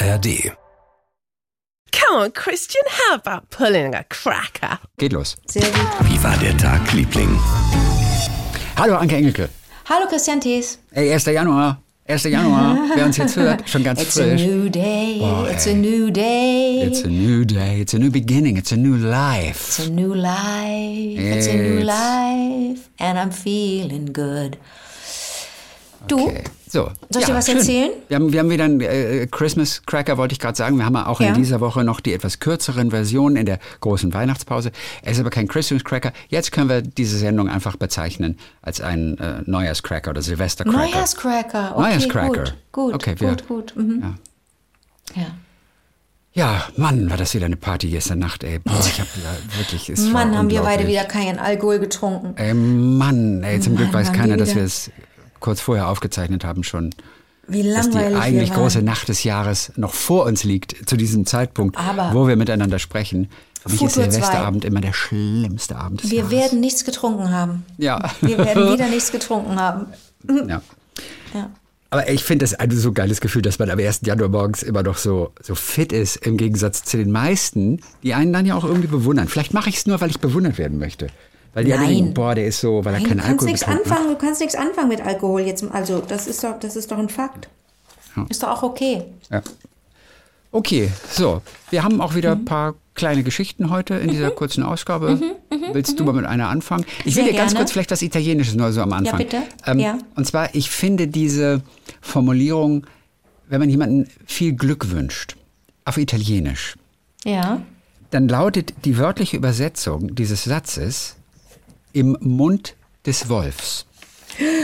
ARD. 0.00 0.56
Come 1.90 2.14
on, 2.16 2.30
Christian, 2.30 2.82
how 2.88 3.14
about 3.14 3.50
pulling 3.50 3.94
a 3.94 4.04
cracker? 4.04 4.78
Geht 4.98 5.12
los. 5.12 5.36
Sehr 5.46 5.62
gut. 5.62 6.08
Wie 6.08 6.22
war 6.22 6.36
der 6.38 6.56
Tag, 6.56 6.92
Liebling? 6.92 7.36
Hallo 8.76 8.96
Anke 8.96 9.16
Engelke. 9.16 9.48
Hallo 9.86 10.06
Christian 10.06 10.40
Thees. 10.40 10.78
Ey, 10.92 11.10
1. 11.12 11.24
Januar. 11.32 11.78
1. 12.06 12.24
Januar. 12.30 12.76
Wer 12.94 13.04
uns 13.06 13.16
jetzt 13.16 13.36
hört, 13.36 13.68
schon 13.68 13.82
ganz 13.82 14.00
It's 14.00 14.16
a 14.18 14.34
new 14.36 14.68
day. 14.70 15.18
Boah, 15.18 15.50
it's 15.50 15.66
ey. 15.66 15.72
a 15.72 15.76
new 15.76 16.10
day. 16.10 16.82
It's 16.86 17.04
a 17.04 17.08
new 17.08 17.44
day. 17.44 17.80
It's 17.80 17.92
a 17.94 17.98
new 17.98 18.10
beginning. 18.10 18.56
It's 18.56 18.72
a 18.72 18.76
new 18.76 18.96
life. 18.96 19.66
It's 19.68 19.78
a 19.80 19.90
new 19.90 20.14
life. 20.14 21.18
It's 21.18 21.48
a 21.48 21.54
new 21.54 21.80
life. 21.80 22.88
And 22.98 23.18
I'm 23.18 23.30
feeling 23.30 24.06
good. 24.12 24.58
Du? 26.08 26.18
Okay. 26.20 26.44
So. 26.70 26.90
Soll 27.10 27.22
ich 27.22 27.26
dir 27.28 27.34
was 27.34 27.46
schön. 27.46 27.56
erzählen? 27.56 27.90
Wir 28.08 28.16
haben, 28.16 28.32
wir 28.32 28.40
haben 28.40 28.50
wieder 28.50 28.64
einen 28.64 28.80
äh, 28.80 29.26
Christmas 29.30 29.82
Cracker, 29.86 30.18
wollte 30.18 30.32
ich 30.34 30.38
gerade 30.38 30.56
sagen. 30.56 30.76
Wir 30.76 30.84
haben 30.84 30.96
auch 30.96 31.20
Ja. 31.20 31.28
in 31.28 31.34
dieser 31.34 31.60
Woche 31.60 31.82
noch 31.84 32.00
die 32.00 32.12
etwas 32.12 32.40
kürzeren 32.40 32.90
Versionen 32.90 33.36
in 33.36 33.46
der 33.46 33.58
großen 33.80 34.12
Weihnachtspause. 34.12 34.72
Es 35.02 35.12
ist 35.12 35.20
aber 35.20 35.30
kein 35.30 35.48
Christmas 35.48 35.82
Cracker. 35.84 36.12
Jetzt 36.28 36.52
können 36.52 36.68
wir 36.68 36.82
diese 36.82 37.16
Sendung 37.18 37.48
einfach 37.48 37.76
bezeichnen 37.76 38.38
als 38.60 38.80
einen 38.80 39.16
äh, 39.18 39.40
Neujahrscracker 39.46 40.10
oder 40.10 40.20
Silvestercracker. 40.22 40.76
Neujahrscracker. 40.78 41.76
Okay, 41.76 41.94
Neujahrcracker. 41.96 42.44
Gut, 42.44 42.54
gut, 42.72 42.94
Okay, 42.94 43.14
wir- 43.18 43.28
gut, 43.30 43.48
gut. 43.48 43.76
Mhm. 43.76 44.16
Ja. 45.14 45.26
Ja, 46.34 46.62
Mann, 46.76 47.10
war 47.10 47.16
das 47.16 47.34
wieder 47.34 47.46
eine 47.46 47.56
Party 47.56 47.88
gestern 47.88 48.20
Nacht, 48.20 48.44
ey. 48.44 48.58
Boah, 48.60 48.78
ich 48.78 49.00
hab 49.00 49.08
ja 49.16 49.58
wirklich. 49.58 49.88
Es 49.88 50.00
Mann, 50.12 50.36
haben 50.36 50.50
wir 50.50 50.60
beide 50.60 50.86
wieder 50.86 51.04
keinen 51.04 51.38
Alkohol 51.38 51.78
getrunken. 51.80 52.34
Ey, 52.36 52.54
Mann, 52.54 53.42
ey, 53.42 53.58
zum 53.58 53.74
Glück 53.74 53.88
Mann, 53.92 53.94
weiß 54.02 54.08
haben 54.08 54.16
keiner, 54.16 54.36
dass 54.36 54.54
wir 54.54 54.62
es 54.62 54.90
kurz 55.40 55.60
vorher 55.60 55.88
aufgezeichnet 55.88 56.44
haben 56.44 56.64
schon. 56.64 56.90
Wie 57.46 57.62
Dass 57.62 57.88
die 57.88 57.96
eigentlich 57.98 58.52
große 58.52 58.82
Nacht 58.82 59.08
des 59.08 59.24
Jahres 59.24 59.72
noch 59.76 59.94
vor 59.94 60.26
uns 60.26 60.44
liegt, 60.44 60.88
zu 60.88 60.96
diesem 60.96 61.24
Zeitpunkt, 61.24 61.78
Aber- 61.78 62.10
wo 62.12 62.28
wir 62.28 62.36
miteinander 62.36 62.78
sprechen. 62.78 63.28
Für 63.62 63.70
mich 63.70 63.82
ist 63.82 63.94
Futur 63.94 64.04
zwei. 64.04 64.10
Silvesterabend 64.10 64.64
immer 64.66 64.80
der 64.82 64.92
schlimmste 64.92 65.76
Abend 65.76 66.02
des 66.02 66.10
Wir 66.10 66.18
Jahres. 66.18 66.30
werden 66.32 66.60
nichts 66.60 66.84
getrunken 66.84 67.30
haben. 67.32 67.64
Ja. 67.78 68.10
Wir 68.20 68.36
werden 68.38 68.72
wieder 68.72 68.88
nichts 68.88 69.10
getrunken 69.12 69.58
haben. 69.58 69.86
ja. 70.28 70.60
Ja. 71.34 71.50
Aber 71.90 72.08
ich 72.10 72.22
finde 72.22 72.44
das 72.44 72.52
ein 72.54 72.70
so 72.70 72.92
geiles 72.92 73.20
Gefühl, 73.22 73.40
dass 73.40 73.58
man 73.58 73.70
am 73.70 73.78
1. 73.78 74.00
Januar 74.04 74.28
morgens 74.28 74.62
immer 74.62 74.82
noch 74.82 74.98
so, 74.98 75.32
so 75.42 75.54
fit 75.54 75.90
ist, 75.90 76.16
im 76.16 76.36
Gegensatz 76.36 76.84
zu 76.84 76.98
den 76.98 77.10
meisten, 77.10 77.80
die 78.02 78.12
einen 78.12 78.30
dann 78.32 78.44
ja 78.44 78.56
auch 78.56 78.64
irgendwie 78.64 78.88
bewundern. 78.88 79.26
Vielleicht 79.26 79.54
mache 79.54 79.70
ich 79.70 79.76
es 79.78 79.86
nur, 79.86 79.98
weil 80.02 80.10
ich 80.10 80.20
bewundert 80.20 80.58
werden 80.58 80.78
möchte. 80.78 81.06
Weil 81.54 81.64
die 81.64 81.72
alle 81.72 81.82
Nein. 81.84 81.94
denken, 81.96 82.14
boah, 82.14 82.34
der 82.34 82.46
ist 82.46 82.60
so, 82.60 82.84
weil 82.84 82.94
er 82.94 83.00
Nein, 83.00 83.02
du 83.02 83.08
keinen 83.08 83.20
Alkohol 83.20 83.46
nichts 83.50 83.64
anfangen, 83.66 84.08
du 84.08 84.16
kannst 84.16 84.40
nichts 84.40 84.54
anfangen 84.54 84.88
mit 84.88 85.00
Alkohol 85.00 85.40
jetzt. 85.42 85.64
Also, 85.72 85.98
das 86.00 86.26
ist 86.26 86.44
doch, 86.44 86.58
das 86.60 86.76
ist 86.76 86.90
doch 86.90 86.98
ein 86.98 87.08
Fakt. 87.08 87.48
Ist 88.28 88.42
doch 88.42 88.48
auch 88.50 88.62
okay. 88.62 89.02
Ja. 89.30 89.42
Okay, 90.50 90.90
so. 91.10 91.42
Wir 91.70 91.84
haben 91.84 92.00
auch 92.00 92.12
Mhm. 92.12 92.16
wieder 92.16 92.32
ein 92.32 92.44
paar 92.44 92.74
kleine 92.94 93.22
Geschichten 93.22 93.70
heute 93.70 93.94
in 93.94 94.08
dieser 94.10 94.30
kurzen 94.30 94.62
Ausgabe. 94.64 95.20
Willst 95.72 96.00
du 96.00 96.04
mal 96.04 96.12
mit 96.14 96.24
einer 96.24 96.48
anfangen? 96.48 96.84
Ich 97.04 97.14
will 97.16 97.22
Mhm, 97.22 97.26
Sehr 97.26 97.32
dir 97.32 97.38
ganz 97.38 97.52
gerne. 97.52 97.64
kurz 97.64 97.72
vielleicht 97.72 97.90
was 97.90 98.02
Italienisches 98.02 98.54
nur 98.54 98.72
so 98.72 98.80
am 98.82 98.92
Anfang. 98.92 99.18
bitte. 99.18 99.42
Ähm, 99.66 99.78
Ja. 99.78 99.98
Und 100.16 100.26
zwar, 100.26 100.54
ich 100.54 100.70
finde 100.70 101.06
diese 101.06 101.62
Formulierung, 102.00 102.86
wenn 103.48 103.60
man 103.60 103.68
jemandem 103.70 104.06
viel 104.26 104.52
Glück 104.54 104.90
wünscht, 104.90 105.36
auf 105.84 105.96
Italienisch, 105.98 106.74
Ja. 107.24 107.62
dann 108.10 108.26
lautet 108.26 108.72
die 108.84 108.98
wörtliche 108.98 109.36
Übersetzung 109.36 110.14
dieses 110.14 110.44
Satzes 110.44 111.14
im 111.98 112.16
Mund 112.20 112.76
des 113.06 113.28
Wolfs. 113.28 113.86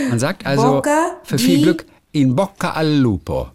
Man 0.09 0.19
sagt 0.21 0.47
also 0.47 0.75
Bocca 0.75 1.17
für 1.25 1.39
viel 1.39 1.63
Glück 1.63 1.85
in 2.13 2.37
bocca 2.37 2.71
al 2.71 2.95
lupo. 2.95 3.49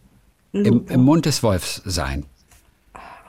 Im, 0.52 0.86
Im 0.88 1.02
Mund 1.05 1.25
des 1.25 1.44
Wolfs 1.44 1.81
sein. 1.86 2.25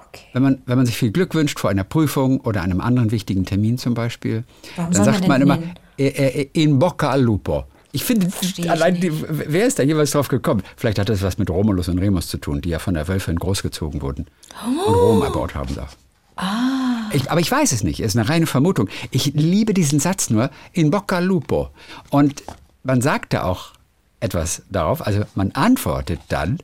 Okay. 0.09 0.25
Wenn 0.33 0.43
man, 0.43 0.63
wenn 0.67 0.77
man 0.77 0.87
sich 0.87 0.97
viel 0.97 1.13
Glück 1.13 1.35
wünscht 1.35 1.61
vor 1.61 1.71
einer 1.71 1.85
Prüfung 1.85 2.41
oder 2.41 2.63
einem 2.63 2.81
anderen 2.81 3.13
wichtigen 3.13 3.45
Termin 3.45 3.79
zum 3.79 3.95
Beispiel, 3.95 4.43
Warum 4.75 4.93
dann 4.93 5.05
sagt 5.05 5.29
man 5.29 5.29
man 5.29 5.43
immer 5.43 5.59
äh, 5.99 6.07
äh, 6.09 6.49
in 6.53 6.79
bocca 6.81 7.11
al 7.11 7.23
lupo. 7.23 7.65
Ich 7.93 8.05
finde, 8.05 8.29
ich 8.41 8.71
allein 8.71 9.01
die, 9.01 9.13
wer 9.13 9.67
ist 9.67 9.79
da 9.79 9.83
jeweils 9.83 10.13
drauf 10.13 10.29
gekommen? 10.29 10.63
Vielleicht 10.77 10.99
hat 10.99 11.09
das 11.09 11.23
was 11.23 11.39
mit 11.39 11.51
Romulus 11.51 11.89
und 11.89 11.99
Remus 11.99 12.29
zu 12.29 12.39
tun, 12.39 12.61
die 12.61 12.71
ja 12.71 12.79
von 12.79 12.95
der 12.95 13.07
Wölfin 13.07 13.37
großgezogen 13.37 14.01
wurden 14.03 14.27
und 14.67 14.79
Oh. 14.87 14.93
Rom 14.93 15.23
erbaut 15.23 15.55
haben 15.55 15.75
da. 15.75 15.89
Ah. 16.37 16.70
Ich, 17.13 17.31
aber 17.31 17.41
ich 17.41 17.51
weiß 17.51 17.73
es 17.73 17.83
nicht, 17.83 18.01
es 18.01 18.15
ist 18.15 18.17
eine 18.17 18.29
reine 18.29 18.47
Vermutung. 18.47 18.89
Ich 19.11 19.33
liebe 19.35 19.75
diesen 19.75 20.01
Satz 20.01 20.31
nur, 20.31 20.51
in 20.73 20.91
bocca 20.91 21.19
lupo. 21.19 21.71
Und 22.11 22.43
man 22.83 23.01
sagte 23.01 23.45
auch 23.45 23.73
etwas 24.21 24.63
darauf, 24.71 25.07
also 25.07 25.23
man 25.35 25.51
antwortet 25.53 26.21
dann 26.29 26.59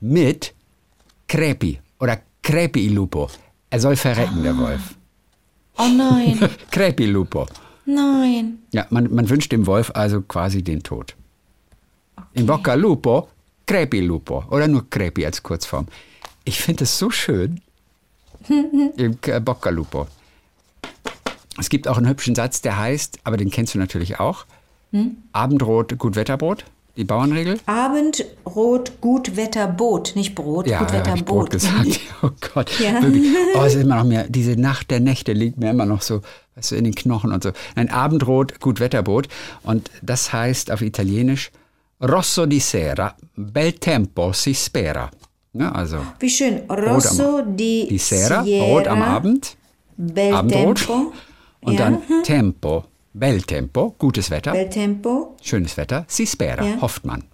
mit 0.00 0.54
crepi 1.28 1.80
oder 1.98 2.20
crepi 2.42 2.86
il 2.86 2.94
lupo. 2.94 3.28
Er 3.70 3.80
soll 3.80 3.96
verrecken, 3.96 4.42
der 4.42 4.56
Wolf. 4.56 4.94
Oh 5.78 5.88
nein, 5.88 6.38
crepi 6.70 7.06
lupo. 7.06 7.46
nein. 7.86 8.58
Ja, 8.72 8.86
man, 8.90 9.12
man 9.14 9.28
wünscht 9.28 9.52
dem 9.52 9.66
Wolf 9.66 9.90
also 9.94 10.20
quasi 10.22 10.62
den 10.62 10.82
Tod. 10.82 11.14
In 12.34 12.46
bocca 12.46 12.74
lupo, 12.74 13.28
crepi 13.66 14.00
lupo. 14.00 14.44
Oder 14.50 14.68
nur 14.68 14.88
crepi 14.88 15.24
als 15.24 15.42
Kurzform. 15.42 15.86
Ich 16.44 16.60
finde 16.60 16.84
es 16.84 16.98
so 16.98 17.10
schön. 17.10 17.60
Im 18.48 19.20
K- 19.20 19.38
bocca 19.40 19.68
al 19.70 19.76
lupo. 19.76 20.06
Es 21.58 21.68
gibt 21.68 21.86
auch 21.88 21.98
einen 21.98 22.08
hübschen 22.08 22.34
Satz, 22.34 22.62
der 22.62 22.78
heißt, 22.78 23.18
aber 23.24 23.36
den 23.36 23.50
kennst 23.50 23.74
du 23.74 23.78
natürlich 23.78 24.18
auch. 24.20 24.46
Abendrot, 25.32 25.98
Gutwetterbrot, 25.98 26.64
die 26.96 27.04
Bauernregel. 27.04 27.58
Abendrot, 27.66 28.92
Gutwetterboot, 29.00 30.12
nicht 30.16 30.34
Brot, 30.34 30.66
Ja, 30.66 30.86
ich 31.14 31.24
Brot 31.24 31.50
gesagt. 31.50 32.00
Oh 32.22 32.30
Gott, 32.54 32.70
Ja. 32.78 33.02
wirklich. 33.02 33.32
Oh, 33.54 33.62
es 33.64 33.74
ist 33.74 33.82
immer 33.82 33.96
noch 33.96 34.04
mehr, 34.04 34.26
diese 34.28 34.52
Nacht 34.56 34.90
der 34.90 35.00
Nächte 35.00 35.32
liegt 35.32 35.58
mir 35.58 35.70
immer 35.70 35.86
noch 35.86 36.02
so, 36.02 36.20
weißt 36.54 36.70
du, 36.72 36.76
in 36.76 36.84
den 36.84 36.94
Knochen 36.94 37.32
und 37.32 37.42
so. 37.42 37.50
Ein 37.74 37.90
Abendrot, 37.90 38.60
Gutwetterboot. 38.60 39.28
Und 39.64 39.90
das 40.02 40.32
heißt 40.32 40.70
auf 40.70 40.82
Italienisch 40.82 41.50
Rosso 42.00 42.46
di 42.46 42.60
sera, 42.60 43.14
bel 43.36 43.72
tempo 43.72 44.32
si 44.32 44.54
spera. 44.54 45.10
Ja, 45.54 45.72
also 45.72 45.98
Wie 46.18 46.30
schön. 46.30 46.62
Rosso 46.70 47.42
di, 47.42 47.86
di 47.88 47.98
sera, 47.98 48.42
Sierra, 48.42 48.64
rot 48.64 48.86
am 48.88 49.02
Abend, 49.02 49.56
Bel 49.96 50.34
Abendrot. 50.34 50.78
Tempo. 50.78 51.12
Und 51.60 51.74
ja. 51.74 51.78
dann 51.90 52.02
Tempo, 52.24 52.84
bel 53.12 53.42
tempo, 53.42 53.94
gutes 53.98 54.30
Wetter, 54.30 54.52
Bel 54.52 54.68
Tempo, 54.70 55.36
schönes 55.42 55.76
Wetter, 55.76 56.04
si 56.08 56.26
spera, 56.26 56.64
Ja. 56.64 56.80
hofft 56.80 57.04
man. 57.04 57.24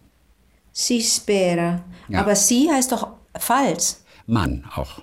si 0.73 1.01
spera. 1.01 1.81
Ja. 2.09 2.21
Aber 2.21 2.34
si 2.37 2.69
heißt 2.71 2.93
doch 2.93 3.09
falls. 3.39 4.05
Mann 4.27 4.65
auch. 4.75 5.01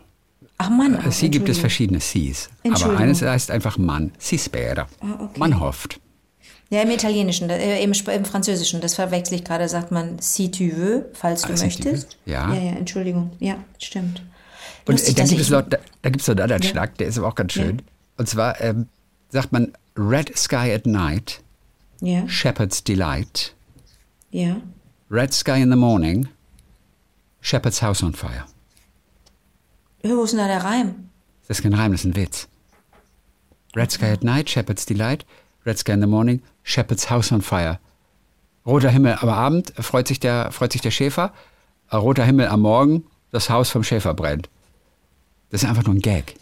Ach 0.58 0.70
Mann. 0.70 0.96
auch, 0.98 1.12
Sie 1.12 1.30
gibt 1.30 1.50
es 1.50 1.58
verschiedene 1.58 2.00
Sis. 2.00 2.50
Aber 2.64 2.98
eines 2.98 3.22
heißt 3.22 3.50
einfach 3.52 3.78
Mann, 3.78 4.12
si 4.18 4.38
spera. 4.38 4.88
Ah, 5.02 5.24
okay. 5.24 5.40
Man 5.40 5.59
hofft. 5.59 6.00
Ja, 6.72 6.81
im 6.81 6.90
Italienischen, 6.90 7.50
äh, 7.50 7.81
im, 7.84 7.92
im 7.94 8.26
Französischen, 8.26 8.81
das 8.81 8.96
verwechsel 8.96 9.36
ich 9.36 9.44
gerade, 9.44 9.70
sagt 9.70 9.92
man 9.92 10.18
si 10.20 10.50
tu 10.50 10.64
veux, 10.76 11.06
falls 11.14 11.44
du 11.44 11.53
Ah, 11.53 11.58
si 11.58 11.66
möchtest. 11.66 12.18
veux, 12.26 12.31
ja. 12.31 12.53
Ja, 12.53 12.59
ja, 12.62 12.72
Entschuldigung. 12.72 13.31
Ja, 13.40 13.58
stimmt. 13.80 14.22
Und 14.88 14.94
Lustig, 14.94 15.16
äh, 15.16 15.20
dann 15.22 15.30
gibt 15.30 15.42
es 15.42 15.50
noch, 15.50 15.62
da, 15.62 15.78
da 16.02 16.09
gibt 16.09 16.22
es 16.22 16.28
noch 16.28 16.34
einen 16.34 16.42
anderen 16.44 16.62
Ja. 16.64 16.70
Schlag, 16.70 16.98
der 16.98 17.08
ist 17.08 17.18
aber 17.18 17.28
auch 17.28 17.36
ganz 17.36 17.54
schön. 17.54 17.81
Und 18.18 18.28
zwar 18.28 18.59
ähm, 18.62 18.88
sagt 19.30 19.52
man 19.52 19.74
Red 19.96 20.36
Sky 20.38 20.72
at 20.74 20.86
Night, 20.88 21.42
Ja, 22.02 22.28
Shepherd's 22.28 22.84
Delight. 22.84 23.54
ja. 24.31 24.58
Red 25.12 25.34
Sky 25.34 25.62
in 25.62 25.70
the 25.70 25.78
Morning, 25.78 26.28
Shepherd's 27.42 27.81
House 27.84 28.02
on 28.02 28.14
Fire. 28.14 28.46
Wo 30.04 30.24
ist 30.24 30.31
denn 30.31 30.40
da 30.40 30.48
der 30.48 30.64
Reim? 30.64 31.09
Das 31.48 31.59
ist 31.59 31.64
kein 31.64 31.74
Reim, 31.75 31.92
das 31.92 32.02
ist 32.02 32.06
ein 32.06 32.16
Witz. 32.16 32.48
Red 33.75 33.92
Sky 33.92 34.06
at 34.06 34.24
Night, 34.24 34.50
Shepherd's 34.50 34.86
Delight, 34.88 35.25
Red 35.66 35.78
Sky 35.80 35.94
in 35.94 36.02
the 36.02 36.08
Morning, 36.08 36.42
Shepherd's 36.64 37.09
House 37.09 37.31
on 37.31 37.42
Fire. 37.42 37.80
Roter 38.66 38.90
Himmel 38.90 39.18
am 39.22 39.30
Abend, 39.30 39.74
freut 39.80 40.08
sich 40.08 40.20
der, 40.20 40.52
freut 40.52 40.72
sich 40.72 40.81
der 40.81 40.92
Schäfer. 40.92 41.31
Äh, 41.92 41.98
Roter 41.98 42.24
Himmel 42.24 42.48
am 42.48 42.62
Morgen, 42.62 43.06
das 43.31 43.50
Haus 43.50 43.69
vom 43.69 43.84
Schäfer 43.84 44.13
brennt. 44.13 44.50
Das 45.50 45.63
ist 45.63 45.69
einfach 45.69 45.84
nur 45.86 45.95
ein 45.95 46.00
Gag. 46.01 46.36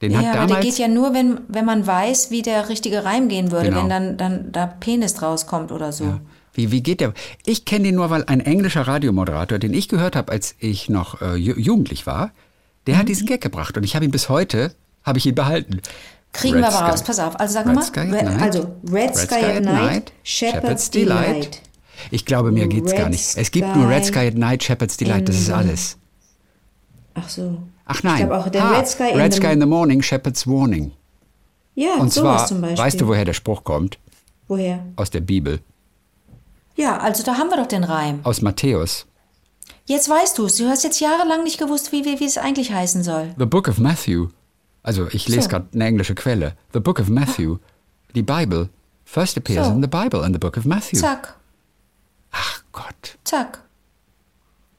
Den 0.00 0.12
Ja, 0.12 0.18
hat 0.18 0.26
aber 0.26 0.36
der 0.36 0.46
damals, 0.46 0.66
geht 0.66 0.78
ja 0.78 0.88
nur, 0.88 1.12
wenn, 1.12 1.40
wenn 1.48 1.64
man 1.64 1.86
weiß, 1.86 2.30
wie 2.30 2.42
der 2.42 2.68
richtige 2.68 3.04
Reim 3.04 3.28
gehen 3.28 3.50
würde, 3.50 3.68
Genau. 3.68 3.82
wenn 3.82 3.88
dann, 3.88 4.16
dann 4.16 4.52
da 4.52 4.66
Penis 4.66 5.20
rauskommt 5.22 5.72
oder 5.72 5.92
so. 5.92 6.20
Wie, 6.54 6.70
wie 6.70 6.82
geht 6.82 7.00
der? 7.00 7.12
Ich 7.44 7.64
kenne 7.64 7.84
den 7.84 7.96
nur, 7.96 8.08
weil 8.10 8.24
ein 8.24 8.40
englischer 8.40 8.82
Radiomoderator, 8.86 9.58
den 9.58 9.74
ich 9.74 9.88
gehört 9.88 10.16
habe, 10.16 10.32
als 10.32 10.54
ich 10.60 10.88
noch 10.88 11.20
äh, 11.20 11.34
ju 11.34 11.54
jugendlich 11.56 12.06
war, 12.06 12.30
der 12.86 12.94
Mhm. 12.94 12.98
hat 13.00 13.08
diesen 13.08 13.26
Gag 13.26 13.40
gebracht 13.40 13.76
und 13.76 13.82
ich 13.84 13.94
habe 13.96 14.04
ihn 14.04 14.10
bis 14.10 14.28
heute, 14.28 14.72
habe 15.04 15.18
ich 15.18 15.26
ihn 15.26 15.34
behalten. 15.34 15.80
Kriegen 16.32 16.56
Red 16.56 16.64
wir 16.64 16.68
aber 16.78 16.90
raus, 16.92 17.02
pass 17.02 17.18
auf. 17.18 17.38
Also 17.40 17.54
sag 17.54 17.66
Red 17.66 17.74
mal, 17.74 17.82
Sky 17.82 18.00
at 18.00 18.12
Red, 18.12 18.24
Night. 18.24 18.42
also 18.42 18.76
Red, 18.92 19.16
Sky, 19.16 19.34
at 19.56 19.62
Night, 19.64 20.12
Shepherd's 20.22 20.90
Delight. 20.90 21.62
Ich 22.10 22.24
glaube, 22.24 22.52
mehr 22.52 22.68
geht's 22.68 22.92
gar 22.92 23.04
Red 23.06 23.10
nicht. 23.10 23.36
Es 23.36 23.50
gibt 23.50 23.74
nur 23.74 23.88
Red 23.88 24.04
Sky 24.04 24.28
at 24.28 24.34
Night, 24.34 24.62
Shepherd's 24.62 24.96
Delight, 24.96 25.28
das 25.28 25.36
ist 25.36 25.50
alles. 25.50 25.96
Ach 27.14 27.28
so. 27.28 27.58
Ach 27.86 28.02
nein. 28.02 28.14
Ich 28.14 28.18
glaube 28.26 28.38
auch 28.38 28.48
der 28.48 28.62
Ah, 28.64 28.76
Red 28.78 28.86
Sky 28.88 29.10
in 29.12 29.18
Red 29.20 29.32
the- 29.32 29.38
Sky 29.40 29.52
in 29.52 29.60
the 29.60 29.66
Morning, 29.66 30.02
Shepherd's 30.02 30.46
Warning. 30.46 30.92
Ja, 31.74 31.94
Und 31.94 32.12
sowas 32.12 32.38
zwar, 32.40 32.46
zum 32.46 32.60
Beispiel. 32.60 32.78
weißt 32.78 33.00
du, 33.00 33.06
woher 33.08 33.24
der 33.24 33.32
Spruch 33.34 33.64
kommt? 33.64 33.98
Woher? 34.48 34.84
Aus 34.96 35.10
der 35.10 35.20
Bibel, 35.20 35.60
Ja, 36.76 36.98
also 36.98 37.22
da 37.24 37.36
haben 37.38 37.50
wir 37.50 37.56
doch 37.56 37.66
den 37.66 37.82
Reim. 37.84 38.20
aus 38.22 38.40
Matthäus. 38.42 39.06
Jetzt 39.86 40.08
weißt 40.08 40.38
du 40.38 40.44
es. 40.46 40.56
Du 40.56 40.68
hast 40.68 40.84
jetzt 40.84 41.00
jahrelang 41.00 41.42
nicht 41.44 41.58
gewusst, 41.58 41.90
wie, 41.92 42.04
wie, 42.04 42.20
wie 42.20 42.24
es 42.26 42.36
eigentlich 42.38 42.72
heißen 42.72 43.02
soll. 43.02 43.34
The 43.38 43.46
Book 43.46 43.68
of 43.68 43.78
Matthew. 43.78 44.28
Also 44.82 45.08
ich 45.10 45.28
lese 45.28 45.42
So. 45.42 45.48
gerade 45.48 45.68
eine 45.74 45.84
englische 45.86 46.14
Quelle. 46.14 46.56
The 46.72 46.80
Book 46.80 46.98
of 47.00 47.08
Matthew. 47.08 47.58
Die 48.14 48.22
Bible. 48.22 48.68
First 49.04 49.36
appears 49.36 49.66
So. 49.66 49.72
in 49.72 49.82
the 49.82 49.88
Bible 49.88 50.24
in 50.24 50.32
the 50.32 50.38
Book 50.38 50.56
of 50.56 50.64
Matthew. 50.64 50.98
Zack, 51.00 51.34
Ach 52.30 52.62
Gott. 52.72 53.18
zack. 53.24 53.62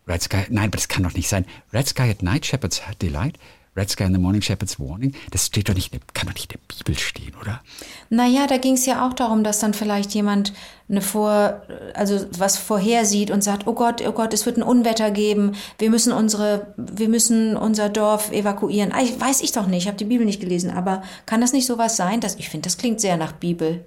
Red 0.08 0.22
Sky, 0.24 0.46
nein, 0.50 0.66
aber 0.70 0.78
das 0.78 0.88
kann 0.88 1.04
doch 1.04 1.14
nicht 1.14 1.30
sein. 1.30 1.46
Red 1.74 1.88
Sky 1.88 2.10
at 2.10 2.24
night, 2.24 2.46
Shepherd's 2.46 2.82
Delight. 3.02 3.38
Red 3.76 3.90
Sky 3.90 4.04
in 4.06 4.14
the 4.14 4.20
morning, 4.20 4.42
Shepherd's 4.42 4.80
warning. 4.80 5.14
Das 5.32 5.46
steht 5.46 5.70
doch 5.70 5.74
nicht, 5.74 5.92
kann 6.14 6.28
doch 6.28 6.34
nicht 6.34 6.52
in 6.52 6.60
der 6.60 6.76
Bibel 6.76 6.98
stehen, 7.00 7.34
oder? 7.40 7.62
Naja, 8.10 8.48
da 8.48 8.58
ging 8.58 8.74
es 8.74 8.86
ja 8.86 9.08
auch 9.08 9.14
darum, 9.14 9.44
dass 9.44 9.60
dann 9.60 9.74
vielleicht 9.74 10.14
jemand 10.14 10.54
eine 10.90 11.02
Vor, 11.02 11.62
also 11.94 12.26
was 12.38 12.58
vorhersieht 12.58 13.30
und 13.30 13.44
sagt, 13.44 13.68
oh 13.68 13.74
Gott, 13.74 14.02
oh 14.06 14.12
Gott, 14.12 14.34
es 14.34 14.46
wird 14.46 14.58
ein 14.58 14.64
Unwetter 14.64 15.12
geben, 15.12 15.54
wir 15.78 15.92
müssen 15.92 16.12
unsere, 16.12 16.74
wir 16.78 17.10
müssen 17.10 17.56
unser 17.56 17.90
Dorf 17.90 18.32
evakuieren. 18.32 18.92
Ah, 18.92 19.02
ich, 19.02 19.20
weiß 19.20 19.42
ich 19.42 19.52
doch 19.52 19.68
nicht, 19.68 19.84
ich 19.84 19.88
habe 19.88 19.98
die 19.98 20.06
Bibel 20.06 20.26
nicht 20.26 20.42
gelesen, 20.42 20.72
aber 20.72 21.04
kann 21.26 21.42
das 21.42 21.54
nicht 21.54 21.68
sowas 21.68 21.96
sein? 21.96 22.22
Dass, 22.22 22.36
ich 22.36 22.50
finde, 22.50 22.66
das 22.66 22.78
klingt 22.78 23.00
sehr 23.00 23.18
nach 23.18 23.34
Bibel. 23.34 23.86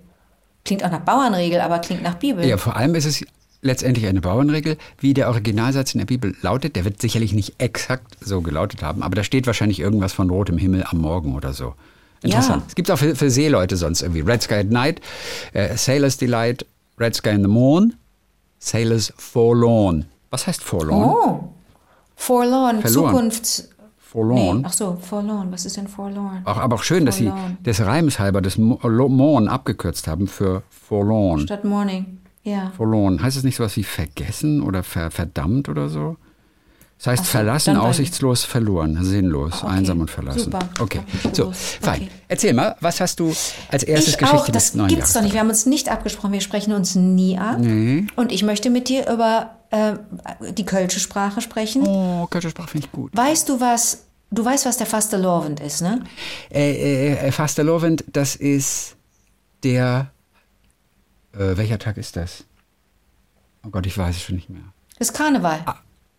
Klingt 0.65 0.85
auch 0.85 0.93
nach 0.93 1.01
Bauernregel, 1.01 1.61
aber 1.61 1.81
klingt 1.81 2.05
nach 2.05 2.15
Bibel. 2.15 2.47
Ja, 2.47 2.57
vor 2.57 2.77
allem 2.77 2.95
ist 2.95 3.05
es 3.05 3.25
letztendlich 3.63 4.07
eine 4.07 4.21
Bauernregel, 4.21 4.77
wie 4.99 5.15
der 5.15 5.29
Originalsatz 5.29 5.95
in 5.95 5.99
der 5.99 6.07
Bibel 6.07 6.35
lautet. 6.43 6.77
Der 6.77 6.85
wird 6.85 7.01
sicherlich 7.01 7.33
nicht 7.33 7.55
exakt 7.59 8.17
so 8.21 8.43
gelautet 8.43 8.83
haben, 8.83 9.03
aber 9.03 9.15
da 9.15 9.25
steht 9.25 9.47
wahrscheinlich 9.47 9.81
irgendwas 9.81 10.13
von 10.13 10.29
rotem 10.29 10.59
Himmel 10.59 10.85
am 10.89 10.99
Morgen 10.99 11.35
oder 11.35 11.53
so. 11.53 11.75
Interessant. 12.23 12.63
Ja. 12.63 12.67
Es 12.69 12.75
gibt 12.75 12.91
auch 12.91 12.99
für, 12.99 13.17
für 13.17 13.31
Seeleute 13.31 13.77
sonst 13.77 14.03
irgendwie. 14.03 14.21
Red 14.21 14.43
Sky 14.43 14.55
at 14.55 14.71
Night, 14.71 15.01
äh, 15.53 15.77
Sailor's 15.77 16.19
Delight, 16.19 16.67
Red 16.99 17.15
Sky 17.15 17.31
in 17.31 17.43
the 17.43 17.49
Morn, 17.49 17.95
Sailor's 18.59 19.13
Forlorn. 19.17 20.07
Was 20.31 20.47
heißt 20.47 20.63
Forlorn? 20.63 21.11
Oh, 21.11 21.49
forlorn, 22.17 22.81
Verloren. 22.81 23.13
Zukunfts... 23.13 23.69
Forlorn. 23.99 24.59
Nee, 24.59 24.65
ach 24.67 24.73
so, 24.75 24.99
forlorn, 25.01 25.51
was 25.51 25.65
ist 25.65 25.79
denn 25.79 25.89
forlorn? 25.89 26.43
Auch, 26.45 26.59
aber 26.59 26.77
auch 26.77 26.83
schön, 26.83 27.07
dass 27.07 27.17
Forlorn. 27.17 27.57
Sie 27.59 27.65
des 27.65 27.81
Reims 27.81 28.19
halber 28.19 28.43
das 28.43 28.59
Morn 28.59 29.49
abgekürzt 29.49 30.07
haben 30.07 30.27
für 30.27 30.63
Forlorn. 30.69 31.41
Statt 31.41 31.65
morning, 31.65 32.19
ja. 32.43 32.73
Forlorn. 32.77 33.23
Heißt 33.23 33.37
es 33.37 33.45
nicht 33.45 33.57
sowas 33.57 33.77
wie 33.77 33.85
vergessen 33.85 34.63
oder 34.63 34.83
ver 34.83 35.11
verdammt 35.11 35.69
oder 35.69 35.89
so? 35.89 36.17
Das 36.99 37.09
heißt 37.09 37.25
so, 37.25 37.31
verlassen, 37.33 37.77
aussichtslos, 37.77 38.45
verloren, 38.45 38.97
sinnlos, 39.05 39.65
Okay, 39.65 39.73
einsam 39.73 40.01
und 40.01 40.09
verlassen. 40.11 40.45
super. 40.45 40.61
Okay, 40.79 41.01
so, 41.33 41.51
fein. 41.53 42.03
Okay. 42.03 42.09
Erzähl 42.29 42.55
mal, 42.55 42.77
was 42.79 43.01
hast 43.01 43.19
du 43.19 43.35
als 43.71 43.83
erstes 43.83 44.15
Ich 44.15 44.19
Geschichte 44.19 44.41
auch, 44.41 44.49
das 44.49 44.73
des 44.75 44.87
gibt's 44.87 45.13
doch 45.13 45.21
nicht. 45.23 45.33
Wir 45.33 45.41
haben 45.41 45.49
uns 45.49 45.67
nicht 45.67 45.89
abgesprochen, 45.91 46.33
wir 46.33 46.41
sprechen 46.41 46.73
uns 46.73 46.95
nie 46.95 47.37
ab. 47.37 47.59
Nee. 47.59 48.07
Und 48.15 48.31
ich 48.31 48.45
möchte 48.45 48.71
mit 48.71 48.89
dir 48.89 49.11
über 49.11 49.51
äh, 49.71 49.95
die 50.53 50.65
Kölsche 50.65 51.01
Sprache 51.01 51.41
sprechen. 51.41 51.85
Oh, 51.85 52.29
Kölsche 52.31 52.51
Sprache 52.51 52.69
finde 52.69 52.87
ich 52.87 52.93
gut. 52.93 53.11
Weißt 53.17 53.49
du 53.49 53.59
was, 53.59 54.05
du 54.31 54.45
weißt, 54.45 54.67
was 54.67 54.77
der 54.77 54.87
Fastelovend 54.87 55.59
ist, 55.59 55.83
ne? 55.83 56.05
Äh, 56.53 57.15
äh, 57.15 57.33
Fastelovend, 57.33 58.05
das 58.13 58.37
ist 58.37 58.95
der, 59.65 60.13
äh, 61.33 61.57
welcher 61.57 61.79
Tag 61.79 61.97
ist 61.97 62.17
das? 62.17 62.45
Oh 63.65 63.71
Gott, 63.71 63.87
ich 63.87 63.97
weiß 63.97 64.17
es 64.17 64.23
schon 64.23 64.37
nicht 64.37 64.51
mehr. 64.51 64.63
Das 64.99 65.09
ist 65.09 65.15
Karneval. 65.15 65.65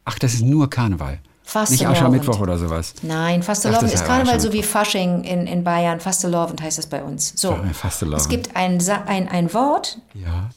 Ach, 0.06 0.20
das 0.20 0.34
ist 0.34 0.44
nur 0.44 0.70
Karneval. 0.70 1.20
Nicht 1.44 1.52
Fastelovend. 1.52 1.98
Aschermittwoch 1.98 2.40
oder 2.40 2.58
sowas. 2.58 2.94
Nein, 3.02 3.44
Fastelovend 3.44 3.90
Ach, 3.90 3.94
ist 3.94 4.06
Karneval 4.06 4.40
so 4.40 4.54
wie 4.54 4.64
Fasching 4.64 5.24
in, 5.24 5.46
in 5.46 5.64
Bayern. 5.64 6.00
Fastelovend 6.00 6.62
heißt 6.62 6.78
das 6.78 6.88
bei 6.88 7.04
uns. 7.04 7.34
So. 7.36 7.58
Fastelovend. 7.74 8.22
Es 8.22 8.30
gibt 8.30 8.56
ein, 8.56 8.82
ein, 9.08 9.28
ein 9.28 9.54
Wort, 9.54 10.00
Ja. 10.14 10.50